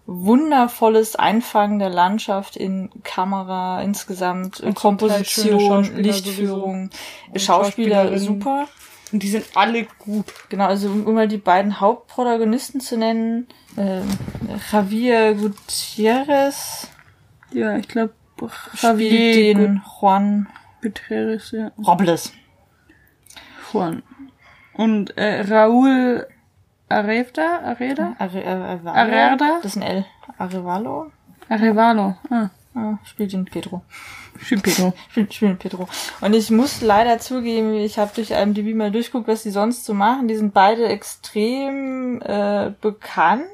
wundervolles 0.06 1.16
Einfangen 1.16 1.80
der 1.80 1.90
Landschaft 1.90 2.58
in 2.58 2.90
Kamera, 3.04 3.82
insgesamt 3.82 4.60
Und 4.60 4.76
Komposition, 4.76 5.96
Lichtführung, 5.96 6.90
Schauspieler 7.36 8.18
super. 8.18 8.68
Und 9.14 9.22
die 9.22 9.30
sind 9.30 9.46
alle 9.54 9.86
gut. 10.00 10.26
Genau, 10.50 10.66
also 10.66 10.90
um 10.90 11.06
um 11.06 11.14
mal 11.14 11.28
die 11.28 11.38
beiden 11.38 11.80
Hauptprotagonisten 11.80 12.82
zu 12.82 12.98
nennen, 12.98 13.48
ähm, 13.78 14.10
Javier 14.72 15.36
Gutierrez 15.36 16.88
Ja, 17.52 17.78
ich 17.78 17.88
glaube, 17.88 18.14
spielt 18.74 19.58
den 19.58 19.82
Juan 20.02 20.48
Gutierrez, 20.82 21.52
ja. 21.52 21.72
Robles. 21.78 22.34
Juan. 23.72 24.02
Und 24.74 25.16
äh, 25.16 25.42
Raúl 25.42 26.26
Arevda, 26.90 27.60
Areda? 27.64 28.16
Are, 28.18 28.46
Are, 28.46 28.92
Arerda? 28.92 29.60
Das 29.62 29.76
ist 29.76 29.78
ein 29.78 29.84
L. 29.84 30.06
Arevalo? 30.40 31.12
Arevalo. 31.50 32.16
Ah, 32.32 32.50
Ah, 32.76 32.98
spielt 33.04 33.34
ihn 33.34 33.46
Pedro. 33.46 33.84
Schipito. 34.42 34.94
Spielt, 35.12 35.34
spielt 35.34 35.60
Pedro. 35.60 35.88
Und 36.22 36.34
ich 36.34 36.50
muss 36.50 36.82
leider 36.82 37.20
zugeben, 37.20 37.76
ich 37.76 38.00
habe 38.00 38.12
durch 38.16 38.32
IMDb 38.32 38.76
mal 38.76 38.92
durchguckt, 38.92 39.28
was 39.28 39.44
die 39.44 39.52
sonst 39.52 39.86
so 39.86 39.94
machen. 39.94 40.28
Die 40.28 40.36
sind 40.36 40.54
beide 40.54 40.88
extrem 40.88 42.20
äh, 42.22 42.72
bekannt, 42.82 43.46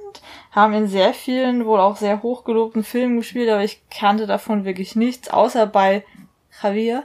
haben 0.51 0.73
in 0.73 0.87
sehr 0.87 1.13
vielen, 1.13 1.65
wohl 1.65 1.79
auch 1.81 1.97
sehr 1.97 2.23
hochgelobten 2.23 2.83
Filmen 2.83 3.17
gespielt, 3.17 3.49
aber 3.49 3.63
ich 3.63 3.81
kannte 3.89 4.25
davon 4.25 4.63
wirklich 4.63 4.95
nichts, 4.95 5.29
außer 5.29 5.67
bei 5.67 6.05
Javier, 6.63 7.03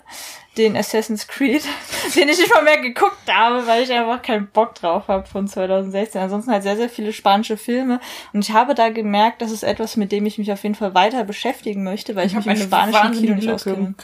den 0.56 0.76
Assassin's 0.76 1.26
Creed, 1.26 1.62
den 2.14 2.28
ich 2.28 2.38
nicht 2.38 2.52
mal 2.52 2.62
mehr 2.62 2.80
geguckt 2.80 3.16
habe, 3.32 3.66
weil 3.66 3.82
ich 3.82 3.92
einfach 3.92 4.22
keinen 4.22 4.46
Bock 4.48 4.74
drauf 4.76 5.08
habe 5.08 5.26
von 5.26 5.48
2016. 5.48 6.20
Ansonsten 6.20 6.52
halt 6.52 6.62
sehr, 6.62 6.76
sehr 6.76 6.88
viele 6.88 7.12
spanische 7.12 7.56
Filme. 7.56 8.00
Und 8.32 8.44
ich 8.44 8.52
habe 8.52 8.74
da 8.74 8.88
gemerkt, 8.90 9.42
das 9.42 9.50
ist 9.50 9.64
etwas, 9.64 9.96
mit 9.96 10.12
dem 10.12 10.26
ich 10.26 10.38
mich 10.38 10.52
auf 10.52 10.62
jeden 10.62 10.74
Fall 10.74 10.94
weiter 10.94 11.24
beschäftigen 11.24 11.82
möchte, 11.82 12.14
weil 12.16 12.26
ich, 12.26 12.34
mich 12.34 12.46
im 12.46 12.56
spanischen 12.56 13.12
Kino 13.12 13.34
nicht 13.34 13.50
auskenne. 13.50 13.94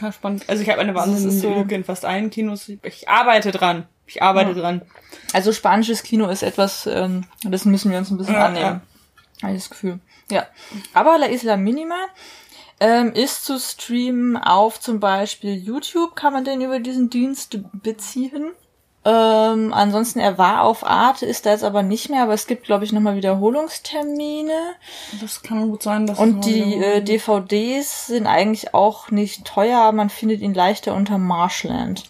Also 0.47 0.61
ich 0.63 0.69
habe 0.69 0.81
eine 0.81 0.93
Das 0.93 1.07
ist 1.07 1.11
wahnsinnige 1.13 1.39
so- 1.41 1.53
Lücke 1.55 1.75
in 1.75 1.83
fast 1.83 2.03
allen 2.05 2.29
Kinos. 2.29 2.69
Ich 2.83 3.07
arbeite 3.09 3.51
dran. 3.51 3.87
Ich 4.05 4.21
arbeite 4.21 4.51
Ja. 4.51 4.55
dran. 4.59 4.81
Also 5.31 5.53
spanisches 5.53 6.03
Kino 6.03 6.27
ist 6.27 6.43
etwas, 6.43 6.85
ähm, 6.85 7.25
das 7.43 7.63
müssen 7.63 7.91
wir 7.91 7.97
uns 7.97 8.11
ein 8.11 8.17
bisschen 8.17 8.33
Ja, 8.35 8.45
annehmen. 8.47 8.81
Habe 9.41 9.53
ich 9.53 9.59
das 9.59 9.69
Gefühl. 9.69 9.99
Ja. 10.29 10.45
Aber 10.93 11.17
La 11.17 11.27
Isla 11.27 11.55
Minima 11.55 11.95
ähm, 12.81 13.13
ist 13.13 13.45
zu 13.45 13.59
streamen 13.59 14.37
auf 14.37 14.79
zum 14.79 14.99
Beispiel 14.99 15.55
YouTube, 15.55 16.15
kann 16.15 16.33
man 16.33 16.43
den 16.43 16.61
über 16.61 16.79
diesen 16.79 17.11
Dienst 17.11 17.59
beziehen. 17.73 18.51
Ähm, 19.05 19.71
ansonsten, 19.71 20.19
er 20.19 20.39
war 20.39 20.63
auf 20.63 20.85
Arte, 20.85 21.27
ist 21.27 21.45
da 21.45 21.51
jetzt 21.51 21.63
aber 21.63 21.83
nicht 21.83 22.09
mehr, 22.09 22.23
aber 22.23 22.33
es 22.33 22.47
gibt, 22.47 22.63
glaube 22.63 22.83
ich, 22.83 22.91
nochmal 22.91 23.15
Wiederholungstermine. 23.15 24.73
Das 25.21 25.43
kann 25.43 25.69
gut 25.69 25.83
sein, 25.83 26.07
dass 26.07 26.17
Und 26.17 26.45
die 26.45 26.75
äh, 26.75 27.01
DVDs 27.01 28.07
sind 28.07 28.25
eigentlich 28.25 28.73
auch 28.73 29.11
nicht 29.11 29.45
teuer, 29.45 29.91
man 29.91 30.09
findet 30.09 30.41
ihn 30.41 30.55
leichter 30.55 30.95
unter 30.95 31.19
Marshland. 31.19 32.09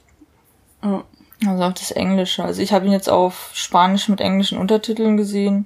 Ja. 0.84 1.04
Also 1.48 1.64
auch 1.64 1.74
das 1.74 1.92
Englische. 1.92 2.44
Also 2.44 2.62
ich 2.62 2.72
habe 2.72 2.86
ihn 2.86 2.92
jetzt 2.92 3.10
auf 3.10 3.50
Spanisch 3.54 4.08
mit 4.08 4.22
englischen 4.22 4.58
Untertiteln 4.58 5.18
gesehen. 5.18 5.66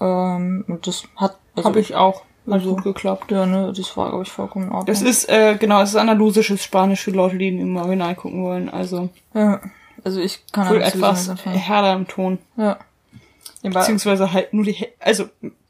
Ähm, 0.00 0.64
und 0.66 0.86
das 0.86 1.04
hat 1.16 1.36
also, 1.54 1.68
habe 1.68 1.78
ich 1.78 1.94
auch. 1.94 2.22
Hat 2.46 2.52
also- 2.54 2.74
gut 2.74 2.84
geklappt. 2.84 3.30
Ja, 3.30 3.46
ne, 3.46 3.72
das 3.74 3.96
war, 3.96 4.08
glaube 4.10 4.24
ich, 4.24 4.30
vollkommen 4.30 4.66
in 4.66 4.70
Ordnung. 4.72 4.86
Das 4.86 5.02
ist, 5.02 5.28
äh, 5.28 5.56
genau, 5.58 5.80
es 5.82 5.90
ist 5.90 5.96
andalusisches 5.96 6.62
Spanisch 6.62 7.00
für 7.02 7.10
Leute, 7.10 7.38
die 7.38 7.48
ihn 7.48 7.58
im 7.60 7.76
Original 7.76 8.14
gucken 8.14 8.44
wollen. 8.44 8.68
Also 8.68 9.08
ja, 9.34 9.60
also 10.04 10.20
ich 10.20 10.40
kann 10.52 10.68
wohl 10.68 10.82
etwas 10.82 11.30
härter 11.44 11.94
im 11.94 12.06
Ton. 12.08 12.38
Ja. 12.56 12.78
Beziehungsweise 13.62 14.32
halt 14.32 14.52
nur 14.52 14.64
die, 14.64 14.86
also 15.00 15.24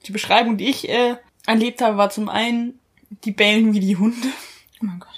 die 0.07 0.13
Beschreibung, 0.13 0.57
die 0.57 0.69
ich 0.69 0.89
äh, 0.89 1.15
erlebt 1.47 1.81
habe, 1.81 1.97
war 1.97 2.11
zum 2.11 2.29
einen, 2.29 2.79
die 3.25 3.31
bellen 3.31 3.73
wie 3.73 3.81
die 3.81 3.97
Hunde. 3.97 4.27
oh 4.83 4.87
mein 4.87 4.99
Gott. 4.99 5.11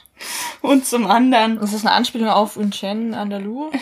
Und 0.61 0.85
zum 0.87 1.07
anderen 1.07 1.59
Das 1.59 1.73
ist 1.73 1.87
eine 1.87 1.95
Anspielung 1.95 2.29
auf 2.29 2.57
Unchen 2.57 3.15
Andalou. 3.15 3.71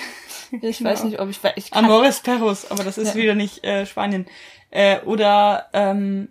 Ich 0.62 0.84
weiß 0.84 0.98
Genau. 1.00 1.10
nicht, 1.10 1.20
ob 1.20 1.28
ich, 1.30 1.40
ich 1.56 1.70
kann, 1.72 1.84
Amores 1.84 2.20
Perros, 2.20 2.70
aber 2.70 2.84
das 2.84 2.96
ist 2.96 3.16
Ja. 3.16 3.20
wieder 3.22 3.34
nicht 3.34 3.64
äh, 3.64 3.86
Spanien. 3.86 4.26
Äh, 4.70 5.00
oder 5.00 5.66
ähm, 5.72 6.28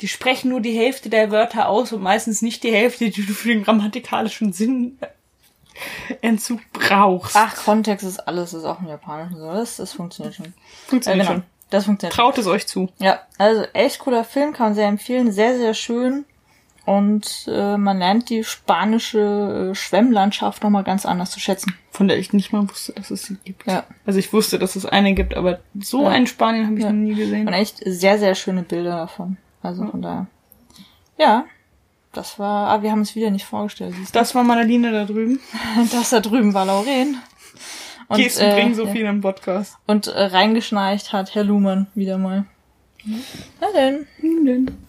die 0.00 0.08
sprechen 0.08 0.50
nur 0.50 0.60
die 0.60 0.76
Hälfte 0.76 1.08
der 1.10 1.30
Wörter 1.30 1.68
aus 1.68 1.92
und 1.92 2.02
meistens 2.02 2.40
nicht 2.42 2.62
die 2.62 2.72
Hälfte, 2.72 3.10
die 3.10 3.26
du 3.26 3.32
für 3.32 3.48
den 3.48 3.64
grammatikalischen 3.64 4.52
Sinn 4.52 4.98
Entzug 6.22 6.60
brauchst. 6.72 7.36
Ach, 7.36 7.54
Kontext 7.64 8.04
ist 8.04 8.18
alles, 8.26 8.52
ist 8.52 8.64
auch 8.64 8.80
im 8.80 8.88
Japanischen 8.88 9.36
so. 9.38 9.52
Das, 9.52 9.76
das 9.76 9.92
funktioniert 9.92 10.34
schon. 10.34 10.52
Funktioniert 10.86 11.26
Ja, 11.28 11.34
genau. 11.34 11.44
Das 11.70 11.84
funktioniert 11.84 12.14
schon. 12.14 12.24
Traut 12.24 12.38
es 12.38 12.46
euch 12.46 12.66
zu. 12.66 12.88
Ja, 12.98 13.20
also 13.36 13.62
echt 13.74 14.00
cooler 14.00 14.24
Film, 14.24 14.52
kann 14.52 14.68
man 14.68 14.74
sehr 14.74 14.88
empfehlen. 14.88 15.30
Sehr, 15.32 15.56
sehr 15.56 15.74
schön. 15.74 16.24
Und 16.84 17.44
äh, 17.48 17.76
man 17.76 17.98
lernt 17.98 18.30
die 18.30 18.42
spanische 18.44 19.70
äh, 19.72 19.74
Schwemmlandschaft 19.74 20.62
nochmal 20.62 20.84
ganz 20.84 21.04
anders 21.04 21.30
zu 21.30 21.38
schätzen. 21.38 21.74
Von 21.90 22.08
der 22.08 22.18
ich 22.18 22.32
nicht 22.32 22.50
mal 22.52 22.68
wusste, 22.68 22.94
dass 22.94 23.10
es 23.10 23.24
sie 23.24 23.36
gibt. 23.44 23.66
Ja. 23.66 23.84
Also 24.06 24.18
ich 24.18 24.32
wusste, 24.32 24.58
dass 24.58 24.74
es 24.74 24.86
eine 24.86 25.12
gibt, 25.12 25.36
aber 25.36 25.60
so 25.78 26.04
Ja. 26.04 26.08
ein 26.08 26.26
Spanien 26.26 26.66
habe 26.66 26.76
ich 26.78 26.82
Ja. 26.84 26.90
noch 26.90 26.96
nie 26.98 27.14
gesehen. 27.14 27.46
Und 27.46 27.52
echt 27.52 27.82
sehr, 27.84 28.18
sehr 28.18 28.34
schöne 28.34 28.62
Bilder 28.62 28.96
davon. 28.96 29.36
Also 29.68 29.86
von 29.86 30.00
daher. 30.00 30.26
Ja, 31.18 31.44
das 32.12 32.38
war. 32.38 32.70
Ah, 32.70 32.82
wir 32.82 32.90
haben 32.90 33.02
es 33.02 33.14
wieder 33.14 33.30
nicht 33.30 33.44
vorgestellt. 33.44 33.94
Siehst 33.98 34.14
du? 34.14 34.18
Das 34.18 34.34
war 34.34 34.42
Madaline 34.42 34.92
da 34.92 35.04
drüben. 35.04 35.40
Das 35.92 36.08
da 36.08 36.20
drüben 36.20 36.54
war 36.54 36.64
Lauren. 36.64 37.18
Und, 38.08 38.16
Gesten 38.16 38.44
äh, 38.44 38.54
bringen 38.54 38.74
so 38.74 38.86
ja. 38.86 38.92
viel 38.92 39.04
im 39.04 39.20
Podcast. 39.20 39.76
Und 39.86 40.06
äh, 40.06 40.22
reingeschnarcht 40.22 41.12
hat 41.12 41.34
Herr 41.34 41.44
Luhmann 41.44 41.86
wieder 41.94 42.16
mal. 42.16 42.46
Na 43.60 43.66
denn. 43.74 44.06
Hm, 44.20 44.46
denn. 44.46 44.87